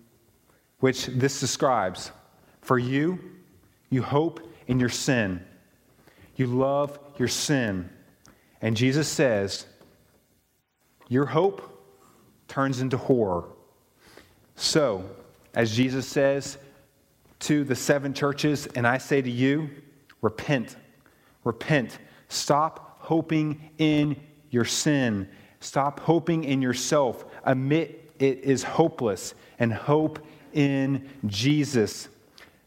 which 0.79 1.07
this 1.07 1.39
describes. 1.39 2.11
For 2.61 2.77
you, 2.77 3.19
you 3.89 4.03
hope 4.03 4.39
in 4.67 4.79
your 4.79 4.89
sin. 4.89 5.43
You 6.35 6.45
love 6.45 6.99
your 7.17 7.27
sin. 7.27 7.89
And 8.61 8.77
Jesus 8.77 9.07
says, 9.07 9.65
Your 11.07 11.25
hope 11.25 11.78
turns 12.49 12.81
into 12.81 12.97
horror. 12.97 13.45
So, 14.55 15.09
as 15.53 15.73
Jesus 15.73 16.05
says 16.05 16.57
to 17.39 17.63
the 17.63 17.75
seven 17.75 18.13
churches, 18.13 18.67
and 18.67 18.85
I 18.85 18.97
say 18.97 19.21
to 19.21 19.31
you, 19.31 19.69
repent. 20.21 20.75
Repent. 21.45 21.97
Stop 22.27 22.97
hoping 22.99 23.69
in 23.77 24.17
your 24.49 24.65
sin. 24.65 25.29
Stop 25.61 26.01
hoping 26.01 26.43
in 26.43 26.61
yourself. 26.61 27.25
Admit 27.45 28.11
it 28.19 28.39
is 28.39 28.63
hopeless 28.63 29.33
and 29.59 29.73
hope 29.73 30.19
in 30.53 31.09
Jesus. 31.25 32.09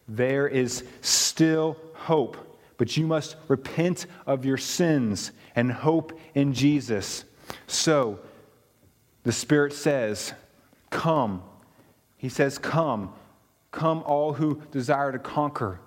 There 0.08 0.48
is 0.48 0.84
still 1.00 1.76
hope, 1.94 2.36
but 2.78 2.96
you 2.96 3.06
must 3.06 3.36
repent 3.48 4.06
of 4.26 4.44
your 4.44 4.56
sins 4.56 5.32
and 5.54 5.70
hope 5.70 6.18
in 6.34 6.52
Jesus. 6.54 7.24
So, 7.66 8.18
the 9.24 9.32
Spirit 9.32 9.72
says, 9.72 10.32
Come. 10.90 11.42
He 12.16 12.28
says, 12.28 12.58
Come. 12.58 13.12
Come, 13.70 14.02
all 14.04 14.34
who 14.34 14.62
desire 14.70 15.12
to 15.12 15.18
conquer. 15.18 15.80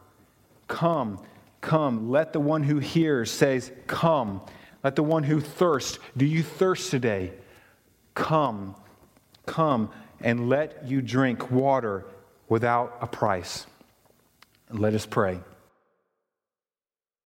Come, 0.68 1.20
come. 1.62 2.10
Let 2.10 2.34
the 2.34 2.40
one 2.40 2.64
who 2.64 2.80
hears 2.80 3.32
says, 3.32 3.72
Come. 3.88 4.42
Let 4.84 4.96
the 4.96 5.04
one 5.04 5.24
who 5.24 5.42
thirsts, 5.42 6.00
do 6.16 6.26
you 6.26 6.44
thirst 6.44 6.92
today? 6.92 7.34
Come, 8.14 8.76
come, 9.46 9.90
and 10.22 10.48
let 10.48 10.88
you 10.88 11.02
drink 11.02 11.52
water 11.52 12.06
without 12.48 12.98
a 13.02 13.08
price. 13.08 13.66
Let 14.70 14.94
us 14.94 15.06
pray. 15.06 15.40